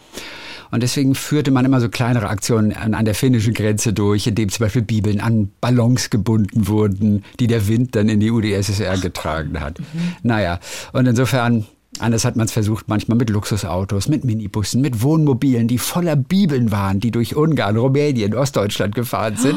Und 0.71 0.83
deswegen 0.83 1.15
führte 1.15 1.51
man 1.51 1.67
immer 1.67 1.81
so 1.81 1.91
kleinere 1.91 2.29
Aktionen 2.29 2.73
an, 2.73 2.95
an 2.95 3.05
der 3.05 3.15
finnischen 3.15 3.53
Grenze 3.53 3.93
durch, 3.93 4.27
indem 4.27 4.49
zum 4.49 4.65
Beispiel 4.65 4.81
Bibeln 4.83 5.21
an 5.21 5.51
Ballons 5.61 6.09
gebunden 6.09 6.67
wurden, 6.67 7.25
die 7.39 7.47
der 7.47 7.69
Wind 7.69 7.95
dann 7.95 8.09
in 8.09 8.21
die 8.21 8.31
UdSSR 8.31 8.97
getragen 8.97 9.61
hat. 9.61 9.79
Naja, 10.23 10.61
und 10.95 11.07
insofern, 11.07 11.67
anders 11.99 12.25
hat 12.25 12.37
man 12.37 12.47
es 12.47 12.53
versucht, 12.53 12.89
manchmal 12.89 13.19
mit 13.19 13.31
Luxusautos, 13.31 14.09
mit 14.09 14.25
Minibussen, 14.25 14.81
mit 14.81 15.03
Wohnmobilen, 15.03 15.69
die 15.69 15.79
voller 15.79 16.17
Bibeln 16.17 16.71
waren, 16.71 17.01
die 17.01 17.11
durch 17.11 17.37
Ungarn, 17.37 17.77
Rumänien, 17.77 18.35
Ostdeutschland 18.35 18.95
gefahren 18.95 19.37
sind. 19.37 19.57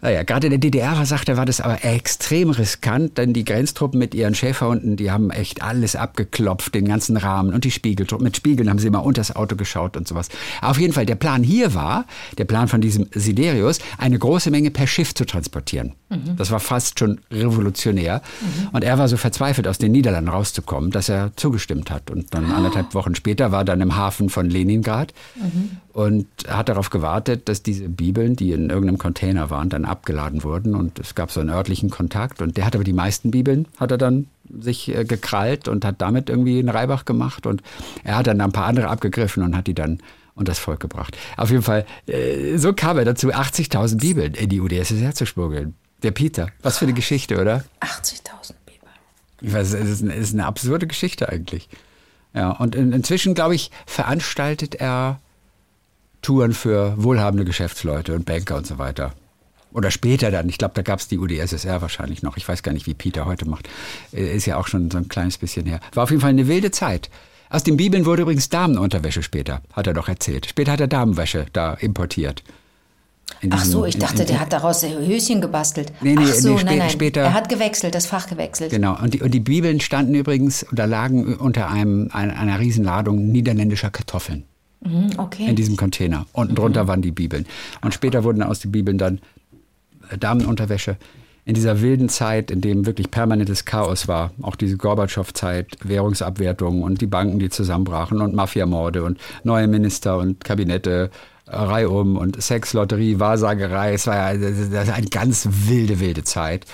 Naja, 0.00 0.22
gerade 0.22 0.46
in 0.46 0.50
der 0.52 0.60
DDR 0.60 0.96
war, 0.96 1.06
sagt 1.06 1.28
er, 1.28 1.36
war 1.36 1.46
das 1.46 1.60
aber 1.60 1.84
extrem 1.84 2.50
riskant, 2.50 3.18
denn 3.18 3.32
die 3.32 3.44
Grenztruppen 3.44 3.98
mit 3.98 4.14
ihren 4.14 4.34
Schäferhunden, 4.34 4.96
die 4.96 5.10
haben 5.10 5.30
echt 5.30 5.62
alles 5.62 5.96
abgeklopft, 5.96 6.74
den 6.74 6.86
ganzen 6.86 7.16
Rahmen 7.16 7.52
und 7.52 7.64
die 7.64 7.70
Spiegeltruppen. 7.70 8.24
Mit 8.24 8.36
Spiegeln 8.36 8.70
haben 8.70 8.78
sie 8.78 8.86
immer 8.86 9.04
unter 9.04 9.20
das 9.20 9.34
Auto 9.34 9.56
geschaut 9.56 9.96
und 9.96 10.06
sowas. 10.06 10.28
Auf 10.62 10.78
jeden 10.78 10.92
Fall, 10.92 11.06
der 11.06 11.16
Plan 11.16 11.42
hier 11.42 11.74
war, 11.74 12.06
der 12.36 12.44
Plan 12.44 12.68
von 12.68 12.80
diesem 12.80 13.08
Siderius, 13.12 13.80
eine 13.98 14.18
große 14.18 14.50
Menge 14.50 14.70
per 14.70 14.86
Schiff 14.86 15.14
zu 15.14 15.24
transportieren. 15.24 15.94
Mhm. 16.10 16.36
Das 16.36 16.50
war 16.50 16.60
fast 16.60 16.98
schon 16.98 17.20
revolutionär. 17.30 18.22
Mhm. 18.40 18.68
Und 18.72 18.84
er 18.84 18.98
war 18.98 19.08
so 19.08 19.16
verzweifelt, 19.16 19.66
aus 19.68 19.78
den 19.78 19.92
Niederlanden 19.92 20.30
rauszukommen, 20.30 20.90
dass 20.90 21.08
er 21.08 21.32
zugestimmt 21.36 21.90
hat. 21.90 22.10
Und 22.10 22.34
dann 22.34 22.50
oh. 22.50 22.54
anderthalb 22.54 22.94
Wochen 22.94 23.14
später 23.14 23.52
war 23.52 23.62
er 23.62 23.64
dann 23.64 23.80
im 23.80 23.96
Hafen 23.96 24.28
von 24.30 24.48
Leningrad 24.48 25.12
mhm. 25.36 25.70
und 25.92 26.26
hat 26.46 26.68
darauf 26.68 26.90
gewartet, 26.90 27.48
dass 27.48 27.62
diese 27.62 27.88
Bibeln, 27.88 28.36
die 28.36 28.52
in 28.52 28.70
irgendeinem 28.70 28.98
Container 28.98 29.50
waren, 29.50 29.68
dann 29.68 29.87
abgeladen 29.88 30.44
wurden. 30.44 30.74
Und 30.74 30.98
es 30.98 31.14
gab 31.14 31.30
so 31.30 31.40
einen 31.40 31.50
örtlichen 31.50 31.90
Kontakt. 31.90 32.42
Und 32.42 32.56
der 32.56 32.66
hat 32.66 32.74
aber 32.74 32.84
die 32.84 32.92
meisten 32.92 33.30
Bibeln, 33.30 33.66
hat 33.78 33.90
er 33.90 33.98
dann 33.98 34.28
sich 34.60 34.94
äh, 34.94 35.04
gekrallt 35.04 35.68
und 35.68 35.84
hat 35.84 35.96
damit 35.98 36.30
irgendwie 36.30 36.58
einen 36.58 36.68
Reibach 36.68 37.04
gemacht. 37.04 37.46
Und 37.46 37.62
er 38.04 38.16
hat 38.16 38.26
dann 38.26 38.40
ein 38.40 38.52
paar 38.52 38.66
andere 38.66 38.88
abgegriffen 38.88 39.42
und 39.42 39.56
hat 39.56 39.66
die 39.66 39.74
dann 39.74 40.00
und 40.38 40.48
das 40.48 40.58
Volk 40.58 40.80
gebracht. 40.80 41.16
Auf 41.36 41.50
jeden 41.50 41.62
Fall, 41.62 41.84
äh, 42.06 42.56
so 42.58 42.72
kam 42.72 42.96
er 42.96 43.04
dazu, 43.04 43.32
80.000 43.32 43.98
Bibeln 43.98 44.34
in 44.34 44.48
die 44.48 44.60
UdSSR 44.60 45.14
zu 45.14 45.26
schmuggeln. 45.26 45.74
Der 46.02 46.12
Peter. 46.12 46.48
Was 46.62 46.78
für 46.78 46.84
eine 46.84 46.94
Geschichte, 46.94 47.40
oder? 47.40 47.64
80.000 47.80 48.54
Bibeln. 48.64 48.92
Ich 49.40 49.52
weiß, 49.52 49.72
es 49.74 49.90
ist, 49.90 50.02
eine, 50.02 50.14
es 50.14 50.28
ist 50.28 50.34
eine 50.34 50.46
absurde 50.46 50.86
Geschichte 50.86 51.28
eigentlich. 51.28 51.68
Ja, 52.34 52.52
und 52.52 52.76
in, 52.76 52.92
inzwischen, 52.92 53.34
glaube 53.34 53.56
ich, 53.56 53.72
veranstaltet 53.86 54.76
er 54.76 55.20
Touren 56.22 56.52
für 56.52 56.94
wohlhabende 56.96 57.44
Geschäftsleute 57.44 58.14
und 58.14 58.26
Banker 58.26 58.56
und 58.56 58.66
so 58.66 58.78
weiter. 58.78 59.12
Oder 59.72 59.90
später 59.90 60.30
dann. 60.30 60.48
Ich 60.48 60.58
glaube, 60.58 60.74
da 60.74 60.82
gab 60.82 60.98
es 60.98 61.08
die 61.08 61.18
UdSSR 61.18 61.82
wahrscheinlich 61.82 62.22
noch. 62.22 62.36
Ich 62.36 62.48
weiß 62.48 62.62
gar 62.62 62.72
nicht, 62.72 62.86
wie 62.86 62.94
Peter 62.94 63.26
heute 63.26 63.48
macht. 63.48 63.68
Äh, 64.12 64.34
ist 64.34 64.46
ja 64.46 64.56
auch 64.56 64.66
schon 64.66 64.90
so 64.90 64.98
ein 64.98 65.08
kleines 65.08 65.38
bisschen 65.38 65.66
her. 65.66 65.80
War 65.94 66.04
auf 66.04 66.10
jeden 66.10 66.22
Fall 66.22 66.30
eine 66.30 66.48
wilde 66.48 66.70
Zeit. 66.70 67.10
Aus 67.50 67.64
den 67.64 67.76
Bibeln 67.76 68.04
wurde 68.04 68.22
übrigens 68.22 68.48
Damenunterwäsche 68.50 69.22
später, 69.22 69.62
hat 69.72 69.86
er 69.86 69.94
doch 69.94 70.08
erzählt. 70.08 70.46
Später 70.46 70.72
hat 70.72 70.80
er 70.80 70.88
Damenwäsche 70.88 71.46
da 71.52 71.74
importiert. 71.74 72.42
Diesem, 73.42 73.52
Ach 73.52 73.64
so, 73.64 73.84
ich 73.84 73.96
dachte, 73.96 74.16
in, 74.16 74.20
in, 74.22 74.26
der 74.28 74.40
hat 74.40 74.52
daraus 74.52 74.82
Höschen 74.82 75.40
gebastelt. 75.40 75.92
Nee, 76.00 76.14
nee, 76.14 76.24
Ach 76.24 76.34
so, 76.34 76.56
nee, 76.56 76.64
nein, 76.64 76.78
nein. 76.78 76.90
später. 76.90 77.20
Er 77.20 77.34
hat 77.34 77.48
gewechselt, 77.48 77.94
das 77.94 78.06
Fach 78.06 78.26
gewechselt. 78.26 78.70
Genau, 78.70 78.98
und 79.00 79.14
die, 79.14 79.22
und 79.22 79.32
die 79.32 79.40
Bibeln 79.40 79.80
standen 79.80 80.14
übrigens 80.14 80.66
oder 80.72 80.86
lagen 80.86 81.36
unter 81.36 81.70
einem, 81.70 82.08
einer, 82.12 82.38
einer 82.38 82.58
Riesenladung 82.58 83.30
niederländischer 83.30 83.90
Kartoffeln. 83.90 84.44
Mhm, 84.80 85.10
okay. 85.18 85.46
In 85.46 85.56
diesem 85.56 85.76
Container. 85.76 86.26
Unten 86.32 86.52
mhm. 86.52 86.56
drunter 86.56 86.88
waren 86.88 87.02
die 87.02 87.12
Bibeln. 87.12 87.46
Und 87.82 87.94
später 87.94 88.24
wurden 88.24 88.42
aus 88.42 88.60
den 88.60 88.72
Bibeln 88.72 88.98
dann 88.98 89.20
Damenunterwäsche. 90.18 90.96
In 91.44 91.54
dieser 91.54 91.80
wilden 91.80 92.10
Zeit, 92.10 92.50
in 92.50 92.60
dem 92.60 92.84
wirklich 92.84 93.10
permanentes 93.10 93.64
Chaos 93.64 94.06
war, 94.06 94.32
auch 94.42 94.54
diese 94.54 94.76
Gorbatschow-Zeit, 94.76 95.78
Währungsabwertung 95.82 96.82
und 96.82 97.00
die 97.00 97.06
Banken, 97.06 97.38
die 97.38 97.48
zusammenbrachen 97.48 98.20
und 98.20 98.34
Mafiamorde 98.34 99.02
und 99.02 99.18
neue 99.44 99.66
Minister 99.66 100.18
und 100.18 100.44
Kabinette 100.44 101.10
reihum 101.50 102.16
und 102.16 102.40
Sexlotterie, 102.42 103.18
Wahrsagerei. 103.18 103.94
Es 103.94 104.06
war 104.06 104.34
ja 104.34 104.92
eine 104.92 105.06
ganz 105.06 105.48
wilde, 105.50 106.00
wilde 106.00 106.24
Zeit 106.24 106.66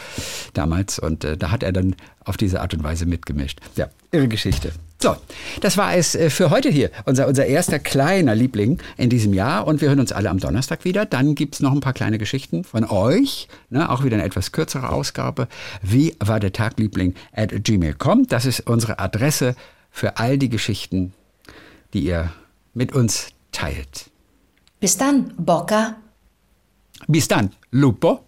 damals. 0.53 0.99
Und 0.99 1.25
äh, 1.25 1.37
da 1.37 1.51
hat 1.51 1.63
er 1.63 1.73
dann 1.73 1.95
auf 2.25 2.37
diese 2.37 2.61
Art 2.61 2.75
und 2.75 2.83
Weise 2.83 3.07
mitgemischt. 3.07 3.61
Ja, 3.77 3.89
irre 4.11 4.29
Geschichte. 4.29 4.73
So, 5.01 5.17
das 5.61 5.77
war 5.77 5.95
es 5.95 6.15
äh, 6.15 6.31
für 6.31 6.51
heute 6.51 6.71
hier. 6.71 6.91
Unser, 7.05 7.27
unser 7.29 7.47
erster 7.47 7.79
kleiner 7.79 8.35
Liebling 8.35 8.79
in 8.97 9.11
diesem 9.11 9.35
Jahr. 9.35 9.67
Und 9.67 9.81
wir 9.81 9.89
hören 9.89 10.01
uns 10.01 10.13
alle 10.13 10.31
am 10.31 10.39
Donnerstag 10.39 10.85
wieder. 10.85 11.05
Dann 11.05 11.35
gibt 11.35 11.55
es 11.55 11.61
noch 11.61 11.73
ein 11.73 11.81
paar 11.81 11.93
kleine 11.93 12.19
Geschichten 12.19 12.65
von 12.65 12.85
euch. 12.85 13.49
Ne, 13.71 13.91
auch 13.91 14.05
wieder 14.05 14.17
eine 14.17 14.25
etwas 14.25 14.53
kürzere 14.53 14.89
Ausgabe. 14.89 15.49
Wie 15.83 16.17
war 16.21 16.41
der 16.41 16.53
Tag, 16.53 16.79
Liebling 16.79 17.15
at 17.33 17.53
gmail.com. 17.65 18.27
Das 18.29 18.47
ist 18.47 18.61
unsere 18.67 18.99
Adresse 18.99 19.57
für 19.91 20.17
all 20.17 20.39
die 20.39 20.49
Geschichten, 20.49 21.13
die 21.93 22.05
ihr 22.05 22.33
mit 22.73 22.93
uns 22.93 23.29
teilt. 23.53 24.11
Bis 24.81 24.97
dann, 24.97 25.33
Boca. 25.37 25.97
Bis 27.07 27.29
dann, 27.29 27.51
Lupo. 27.71 28.25